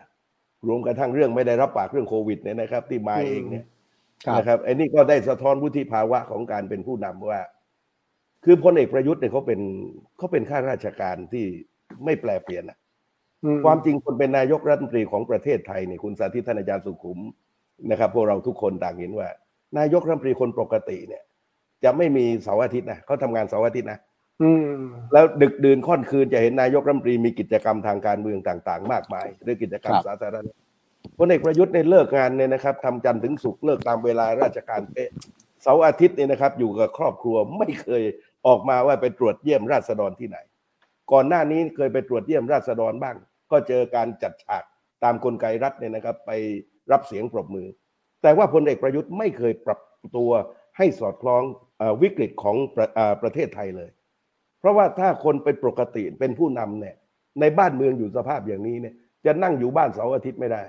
[0.67, 3.69] รวมกระทั่งเรื่องไม่ได้รับปากเรื่องโควิดเนี่ยนะครับ ที่มาเองเนี่ยครับ
[4.37, 7.41] นะครับไอ้นี่ก็ได้สะท้อนวุฒิภาวะของการเป็นผู้นำว่า
[8.45, 9.61] คือพลเอกประยุทธ์เนี่ยเขาเป็น
[10.19, 11.45] เขาเป็นข้าราชการที่
[12.05, 12.79] ไม่แปลเปลี่ยนนะ
[13.45, 17.19] อืมความจริงคนเป็นนายกรัฐมนตรีของประเทศไทยเนี่ยคุณสาธิตท่านอาจารย์สุขุม
[17.91, 19.29] นะครับพวกเราทุกคนต่างเห็นว่า
[19.79, 21.23] นายกรัฐมนตรีคนปกติเนี่ย
[21.85, 23.99] จะไม่มีเสาร์อาทิตย์นะเขาทำงานเสาร์อาทิตย์นะ
[24.43, 24.65] อืม
[25.13, 30.55] แล้วดึกดื่นค่อนคืนจะเห็นนายกรัฐมนตรีมีกิจกรรมทางการเมืองต่าง ๆ มากมายหรือกิจกรรมครับสาธารณะ
[31.19, 35.11] พลเอกประยุทธ์ในยเลิกงานเนี่ยนะครับทำจันทร์ถึงศุกร์เลิกตามเวลาราชการเป๊ะ
[35.63, 38.03] เสาร์อาทิตย์เนี่ยนะครับอยู่กับครอบครัวไม่เคย
[38.47, 40.39] ออกมาว่าไปตรวจเยี่ยมราษฎรที่ไหน
[41.13, 43.17] ก่อนหน้านี้เคยไปตรวจเยี่ยมราษฎรบ้าง
[43.51, 44.65] ก็เจอการจัดฉาก
[45.05, 46.31] ตามกลไกรัฐเนี่ยนะครับ ไป
[46.93, 47.69] รับเสียงปรบมือ
[48.23, 49.81] แต่ว่าพลเอกประยุทธ์ไม่เคยปรับ
[50.17, 50.31] ตัว
[50.79, 51.43] ให้สอดคล้อง
[51.81, 53.91] อวิกฤตของประเอ่อประเทศไทยเลย
[54.61, 56.97] เพราะว่าถ้าคนเป็นปกติเป็นผู้นำเนี่ย
[57.41, 58.95] ในบ้านเมืองอยู่สภาพอย่างนี้เนี่ย
[59.27, 60.63] จะนั่งอยู่บ้านเสาร์อาทิตย์ไม่ได้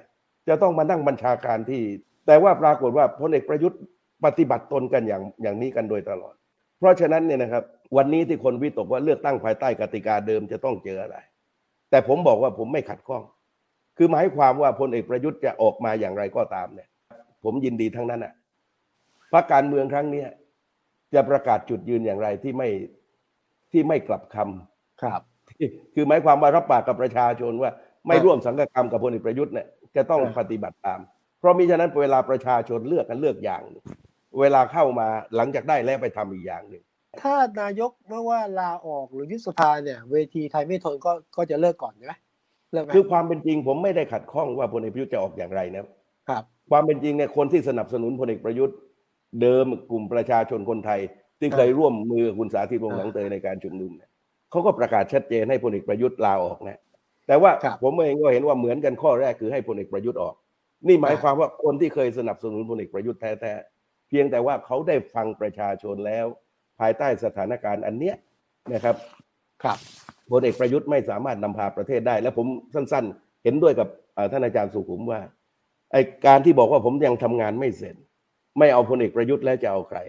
[0.48, 1.82] จะต้องมานั่งบัญชาการที่
[2.28, 3.80] แต่ว่าปรากฏว่าพลเอกประยุทธ์
[4.26, 6.36] ปฏิบัติตนกันอย่างอย่างนี้กันโดยตลอด
[6.80, 7.64] เพราะฉะนั้นเนี่ยนะครับ
[7.98, 11.18] วันนี้ที่คนวิตกว่าเลือกตั้งภายใต้กติกาเดิมจะต้องเจออะไร
[11.90, 13.24] แต่ผมบอกว่าผมไม่ขัดข้อง
[13.98, 16.90] คือหมายความว่าพลเอกประยุทธ์จะออกมาอย่างไรก็ตามเนี่ย
[17.44, 18.34] ผมยินดีทั้งนั้นอะ
[19.34, 20.28] พรรคการเมืองครั้งเนี้ย
[21.14, 22.70] จะประกาศจุดยืนอย่างไรที่ไม่
[23.72, 25.22] ที่ไม่กลับคำครับ
[25.94, 27.72] คือหมายความว่ารับปากกับประชาชนว่า
[28.08, 31.00] ไม่ครับร่วมสังกัดกรรมกับพลเอกประยุทธ์เนี่ย จะต้องครับปฏิบัติตาม
[31.40, 33.86] เพราะมิฉะนั้นเวลาประชาชนเลือกกันเลือกอย่างหนึ่ง
[34.40, 36.84] เวลาเข้ามาหลังจากได้แล้วไปทำอีกอย่างหนึ่ง
[37.22, 42.14] ถ้านายกไม่ว่าลาออกหรือยุบสภาเนี่ย เวทีไทยไม่ทนก็ก็จะเลิกก่อนใช่ไหม
[42.72, 45.86] เลิกไหมคือความเป็นจริงผมไม่ได้ขัดข้องว่าพลเอกประยุทธ์จะออกอย่างไรนะ
[46.30, 48.78] ครับ ความเป็นจริงเนี่ยคนที่สนับสนุนพลเอกประยุทธ์
[49.42, 51.00] เดิมกลุ่มประชาชนคนไทย
[51.40, 54.10] ที่เคยร่วมมือกับคุณสาธิตวงศ์หนองเตยในการชุมนุมเนี่ย
[54.52, 56.80] เขาก็ประกาศชัดเจนให้พลเอกประยุทธ์ลาออกนะ
[57.28, 60.36] แต่ว่าครับผมเองก็เห็นว่าเหมือนกันข้อแรกคือให้พลเอกประยุทธ์ออก
[60.88, 66.26] นี่หมายอ่าความว่าคนที่เคยสนับสนุนพลเอกประยุทธ์แท้ๆเพียงแต่ว่าเขาได้ฟังประชาชนแล้ว
[66.80, 68.16] ภายใต้สถานการณ์อันเนี้ย
[68.74, 68.96] นะครับ
[69.64, 69.78] ครับ
[70.32, 75.22] พลเอกประยุทธ์ไม่สามารถนำพาประเทศได้ และผมสั้นๆ เห็นด้วยกับเอ่อท่านอาจารย์สุขุมว่า
[75.92, 75.96] ไอ
[76.26, 77.96] การที่บอกว่าผมยังทำงานไม่เสร็จ
[78.60, 80.00] ไม่เอาพลเอกประยุทธ์แล้วจะเอาใคร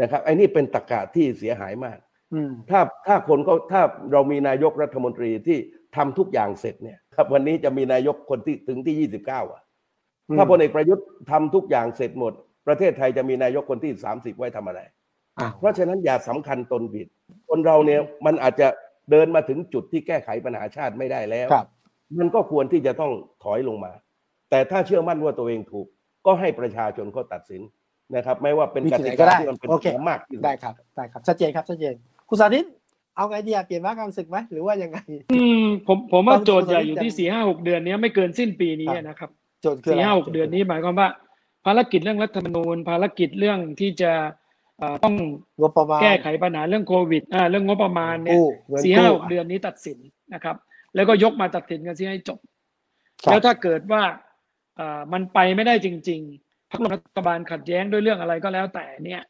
[0.00, 1.98] นะครับไอ้นี่เป็นตะกาที่เสียหายมาก
[2.32, 5.58] อืมถ้าถ้าคนก็ถ้าเรามีนายกรัฐมนตรีที่
[5.96, 9.62] ทำทุกอย่างเสร็จเนี่ยครับ วันนี้จะมีนายกคนที่ถึงที่29อะ
[10.38, 12.32] ถ้าพลเอกประยุทธ์ทำทุกอย่างเสร็จหมด
[12.66, 14.80] ประเทศไทยจะมีนายกคนที่30ไว้ทำอะไร
[15.38, 17.06] อ้าวเพราะฉะนั้นอย่าสำคัญตนผิด
[17.48, 18.68] คนเราเนี่ยมันอาจจะ
[19.10, 21.66] เดินมาถึงจุดที่แก้ไขปัญหาชาติไม่ได้แล้วครับ
[22.18, 23.12] มันก็ควรที่จะต้อง
[23.44, 23.92] ถอยลงมา
[24.50, 25.86] แต่ถ้าเชื่อมั่นว่าตัวเองถูก
[26.26, 27.62] ก็ให้ประชาชนเขาตัดสิน
[28.16, 31.94] นะครับ ไม่ว่าเป็นวิกธีไหนติก็กาได้ที่มันเป็นโอเคธรรมมากที่สุดได้ครับได้ครับชัดเจนครับชัดเจน
[32.28, 32.64] คุณสาธิต
[33.16, 34.98] เอาไงดีอะเปลี่ยนว่าการศึกไหมหรือว่ายังไง
[35.32, 39.30] อืมผมผมว่าต้องโจทย์ใหญ่อยู่ต้องที่สี่ห้าหกเดือนนี้ไม่เกินสิ้นปีนี้ครับนะครับ
[39.62, 41.08] โจทย์คืออะไรสี่ห้าหกเดือนนี้หมายความว่า
[41.64, 44.12] ภารกิจเรื่องรัฐธรรมนูญ ภารกิจเรื่องที่จะ
[44.78, 45.14] เอ่อต้อง
[45.60, 49.98] งบประมาณแก้ไขปัญหาเรื่องโควิดอ่าเรื่องงบประมาณเนี่ยกู้เงินสี่ห้ากู้หกเดือนนี้ตัดสิน
[50.34, 50.56] นะครับ
[50.94, 52.38] แล้วก็ยกมาตัดสินกันที่ให้จบ
[53.24, 54.02] ครับแล้วถ้าเกิดว่า
[54.76, 59.22] เอ่อมันไปไม่ได้จริง ๆพรรครัฐบาลขัดแย้งด้วยเรื่องอะไรก็แล้วแต่เนี่ย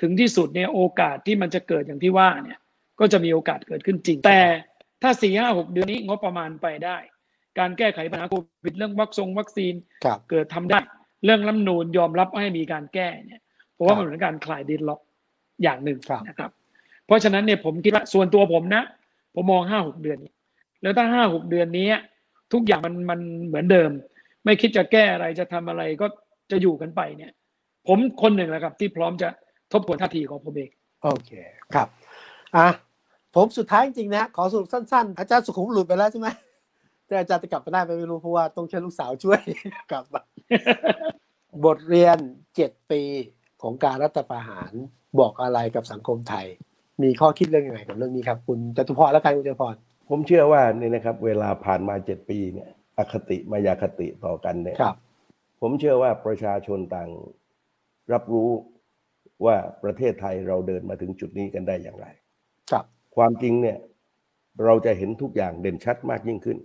[0.00, 2.58] ถึงที่สุดเนี่ยโอกาสที่มันจะเกิดอย่างที่ว่าเนี่ย
[3.00, 4.40] ก็จะมีโอกาสเกิดขึ้นจริง แต่
[5.02, 6.96] ถ้าสี่ห้าหกเดือนนี้งบประมาณไปได้
[7.58, 8.34] การแก้ไขปัญหาโค
[8.64, 9.74] วิดเรื่องวัคซงวัคซีน
[10.04, 10.78] ครับเกิดทำได้
[11.24, 13.40] เรื่องรัฐธรรมนูนยอมรับให้มีการแก้เนี่ย
[13.74, 15.00] เพราะว่าครับมันเหมือนการคลายดินล็อก
[15.62, 16.50] อย่างหนึ่งครับนะครับ
[17.06, 18.82] เพราะฉะนั้นเนี่ยผมคิดว่าส่วนตัวผมนะ
[19.34, 20.32] ผมมองห้าหกเดือนนี้
[20.82, 21.88] แล้วถ้าห้าหกเดือนนี้
[22.52, 23.90] ทุกอย่างมันมันเหมือนเดิม
[24.44, 26.06] ไม่คิดจะแก้อะไรจะทำอะไรก็
[26.50, 27.32] จะอยู่กันไปเนี่ย
[27.86, 29.28] ผมคนหนึ่งแหละครับ ที่พร้อมจะ
[29.72, 30.70] ทบทวนท่าทีของผมเอง
[31.02, 31.30] โอเค
[31.74, 31.88] ครับ
[32.56, 32.68] อะ
[33.34, 36.28] ผมสุดท้ายจริงๆนะขอสรุปสั้นๆ อาจารย์สุขุมหลุดไปแล้วใช่ไหม
[37.06, 39.40] แต่อาจารย์จะกลับมาได้ไหมไม่รู้เพราะว่าต้องใช้ลูกสาวช่วย
[39.90, 40.22] กลับมา
[41.64, 42.16] บทเรียน
[42.56, 43.02] เจ็ดปี
[43.62, 44.72] ของการรัฐประหาร
[45.20, 46.46] บอกอะไรกับสังคมไทย
[47.02, 49.74] มีข้อคิดเรื่องยังไงกับเรื่องนี้ครับ คุณจตุพรและการคุณจตุพร
[50.08, 54.96] ผมเชื่อว่านี่นะครับ เวลาผ่านมาเจ็ดปีเนี่ย อคติมายาคติต่อกันเนี่ยครับ
[55.60, 57.10] ผมเชื่อว่าประชาชนต่าง
[58.12, 58.50] รับรู้
[59.44, 62.06] ว่าประเทศไทยเราเดินมาถึงจุดนี้กันได้อย่างไร
[62.70, 62.84] ครับ
[63.16, 63.78] ความจริงเนี่ย
[64.64, 66.58] เราจะเห็นทุกอย่างเด่นชัดมากยิ่งขึ้น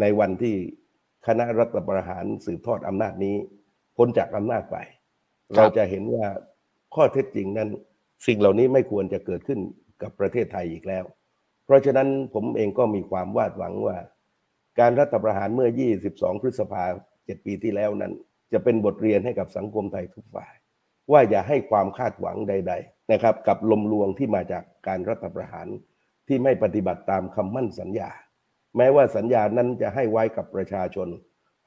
[0.00, 0.54] ในวันที่
[1.26, 3.36] คณะรัฐประหารสืบทอดอำนาจนี้
[3.96, 4.76] พ้นจากอำนาจไป
[5.54, 6.26] เราจะเห็นว่า
[6.94, 7.68] ข้อเท็จจริงนั้น
[8.26, 9.60] สิ่งเหล่านี้ไม่ควรจะเกิดขึ้น
[10.02, 11.04] กับประเทศไทยอีกแล้ว
[11.64, 13.96] เพราะฉะนั้นผมเองก็มีความวาดหวังว่า
[14.80, 15.68] การรัฐประหารเมื่อ
[16.06, 16.84] 22 พฤษภา
[17.24, 18.12] เจ็ดปีที่แล้วนั้น
[18.52, 20.54] จะเป็นบทเรียนให้กับสังคมไทยทุกฝ่าย
[21.12, 25.68] ว่าอย่าให้ความคาดหวังใด ๆ นะครับ กับลมลวงที่มาจากการรัฐประหาร
[26.28, 28.10] ที่ไม่ปฏิบัติตามคำมั่นสัญญา
[28.76, 31.08] แม้ว่าสัญญานั้นจะให้ไว้กับประชาชน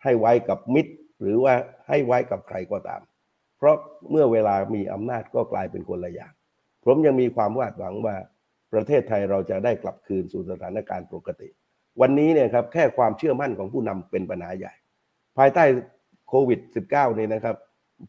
[0.03, 1.53] ให้ไว้กับมิตร หรือว่า
[1.89, 3.01] ให้ไว้กับใครก็ตาม
[3.57, 3.75] เพราะ
[4.11, 6.33] เมื่อเวลามีอำนาจก็กลายเป็นคนละอย่าง
[6.85, 8.15] ผมยังมีความวาดหวังว่า
[8.73, 11.49] ประเทศไทยเราจะได้กลับคืนสู่สถานการณ์ปกติ
[12.01, 14.73] วันนี้เนี่ยครับแค่ความเชื่อมั่นของผู้นำเป็นปัญหาใหญ่
[15.37, 15.63] ภายใต้
[16.29, 17.55] โควิด -19 เนี่ยนะครับ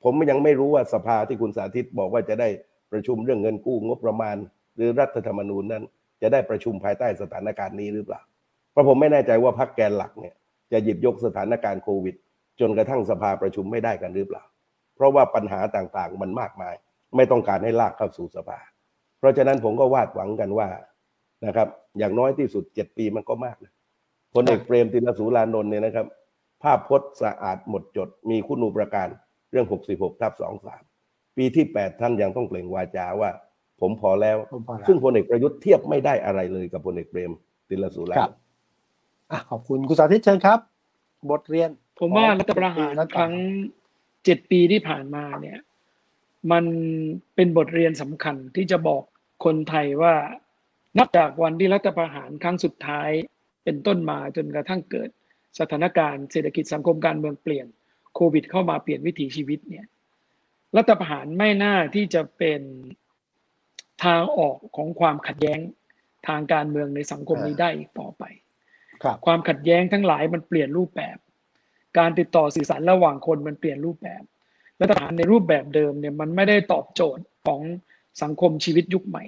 [0.04, 2.48] ผมยังไม่รู้ว่าสภาที่คุณสาธิตบอกว่าจะได้
[2.92, 4.36] ประชุมเรื่องเงินกู้งบประมาณ
[4.76, 5.84] หรือรัฐธรรมนูญนั้น
[6.22, 8.20] จะได้ประชุมภายใต้สถานการณ์นี้หรือเปล่า
[8.72, 10.34] เพราะผมไม่แน่ใจว่าพรรคแกนหลักเนี่ย
[10.72, 12.14] จะหยิบยกสถานการณ์โควิด
[12.60, 14.42] จนกระทั่งสภาประชุมไม่ได้กันหรือเปล่า
[14.96, 16.74] เพราะว่าปัญหาต่างๆ มันมากมาย
[17.16, 18.58] ไม่ต้องการให้ลากเข้าสู่สภา
[19.18, 20.68] เพราะฉะนั้นผมก็วาดหวังกันว่า
[21.46, 21.68] นะครับ
[21.98, 23.72] อย่างน้อยที่สุดเจ็ดปีมันก็มากนะ
[24.34, 26.06] พลเอกเปรมตินสุรานนท์เนี่ยนะครับ
[26.62, 29.08] ภาพพจน์สะอาดหมดจดมีคุณูปการ
[29.50, 30.32] เรื่อง 66ทับ
[30.84, 33.30] 23 ปีที่ 8 ท่านยังต้องเปล่งวาจาว่า
[33.80, 37.30] ผมพอแล้วผมพอแล้ว ซึ่งพลเอกประยุทธ์เทียบไม่ได้อะไรเลยกับพลเอกเปรม
[37.68, 38.32] ตินสุราครับ
[39.30, 40.58] อะขอบคุณคุณสาธิตเชิญครับ
[41.30, 43.34] บทเรียน ผมว่าของรัฐประหารรัฐครั้ง
[44.24, 45.58] เจ็ดปีที่ผ่านมาเนี่ย
[46.52, 46.64] มัน
[47.34, 49.02] เป็นบทเรียนสำคัญที่จะบอก
[49.44, 50.14] คนไทยว่า
[50.98, 53.10] นับจากวันที่รัฐประหารครั้งสุดท้าย
[53.64, 55.10] เป็นต้นมาจนกระทั่งเกิด
[55.58, 59.86] สถานการณ์เศรษฐกิจสังคมการเมืองเปลี่ยนโควิด เข้ามาเปลี่ยนวิถีชีวิตเนี่ย
[60.76, 62.60] รัฐประหารไม่น่าที่จะเป็น
[64.04, 65.58] ทางออกของความขัดแย้ง
[66.28, 68.24] ทางการเมืองในสังคมนี้ได้อีกต่อไป
[69.02, 71.16] ครับความขัดแย้งทั้งหลายมันเปลี่ยนรูปแบบ
[71.98, 74.22] การติดต่อสื่อสารระหว่างคนมันเปลี่ยนรูปแบบ
[74.80, 77.60] รัฐประหารในรูปแบบเดิมเนี่ยมันไม่ได้ตอบโจทย์ของ
[78.22, 79.24] สังคมชีวิตยุคใหม่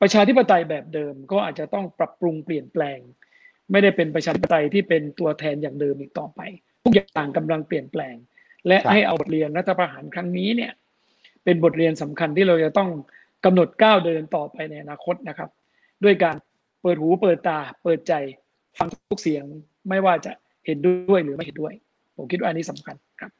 [0.00, 2.98] ประชาธิปไตยแบบเดิมก็อาจจะต้องปรับปรุงเปลี่ยนแปลง
[3.70, 6.40] ไม่ได้เป็นประชาธิปไตยที่เป็นตัวแทนอย่างเดิมอีกต่อไป
[6.82, 8.16] ทุกอย่างกำลังเปลี่ยนแปลง
[8.66, 10.72] และครับให้เอาบทเรียนรัฐประหารครั้งนี้เนี่ย
[11.44, 12.90] เป็นบทเรียนสำคัญที่เราจะต้อง
[13.44, 15.50] กำหนดก้าวเดินต่อไปในอนาคตนะครับ
[16.04, 16.36] ด้วยการ
[16.82, 18.12] เปิดหูเปิดตา เปิดใจ
[18.78, 19.44] ฟังทุกเสียง
[19.88, 20.32] ไม่ว่าจะ
[20.66, 21.74] เห็นด้วยหรือไม่เห็นด้วย
[22.16, 23.30] ผมคิดว่าอันนี้สำคัญครับ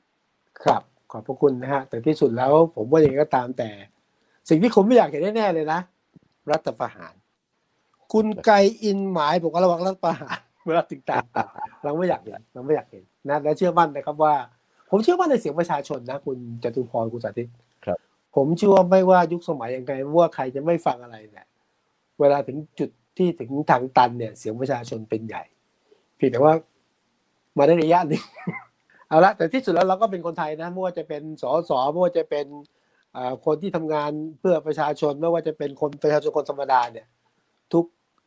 [0.64, 3.70] ครับขอบพระคุณนะฮะแต่ที่สุดแล้วผมว่าอย่างไรก็ตามแต่
[4.48, 5.80] สิ่งที่ผมไม่อยากเห็นแน่ๆเลยนะ
[6.50, 7.14] รัฐประหาร
[8.12, 11.24] คุณไกรอินหมายบอกว่าระวังรัฐประหาร เวลาติดตาม
[11.84, 14.34] เราไม่อยากเห็นเราไม่อยากเห็นนะและเชื่อมั่นนะครับว่า
[14.90, 17.48] ผมเชื่อมั่นในเสียงประชาชนนะ คุณจตุพรคุณสาธิต
[17.84, 17.98] ครับ
[18.36, 21.46] ผมเชื่อว่าไม่ว่ายุคสมัยยังไงว่าใครจะไม่ฟังอะไรเนี่ย
[22.20, 25.42] เวลาถึงจุดที่ถึงทางตันเนี่ย เสียงประชาชนเป็นใหญ่
[26.16, 26.54] เพียงแต่ว่า
[27.58, 28.22] มาได้ระยะหนึ่ง
[29.08, 32.46] เอาละแต่ที่สุดแล้วเราก็เป็นคนไทยนะไม่ว่าจะเป็นสสไม่ว่าจะเป็น
[33.16, 34.10] อ่าคนที่ทำงาน
[34.40, 37.06] เพื่อประชาชนไม่ว่าจะเป็นคนประชาชนคนธรรมดาเนี่ย
[37.72, 37.84] ทุก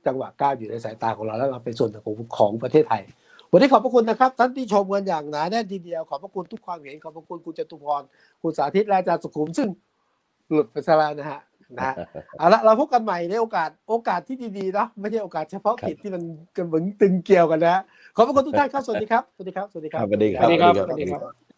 [0.07, 3.03] จังหวะก้าวอยู่ในสายตาของเราแล้วเราเป็นส่วนหนึ่งของของประเทศไทย
[3.51, 8.01] วันนี้ขอบพระคุณนะครับ ท่านที่ชมกันอย่างหนาแน่นทีเดียวขอบพระคุณทุกความเห็นขอบพระคุณคุณจตุพร
[8.41, 9.67] คุณสาธิตและอาจารย์สุขุมซึ่ง
[10.49, 11.39] หลุดไปซะแล้วนะฮะ
[11.75, 11.95] นะฮะ
[12.37, 16.23] เอาละเราพบกันใหม่ในโอกาสโอกาสที่ดีๆเนาะไม่ใช่โอกาสเฉพาะกิจที่มัน
[16.55, 17.81] กันเหมือนตึงเกลียวกันนะฮะ
[18.15, 21.52] ขอบพระคุณทุกท่านครับสวัสดีครับสวัสดีครับสวัสดีครับสวัสดีครับสวัสดีครับสวัสดีครับ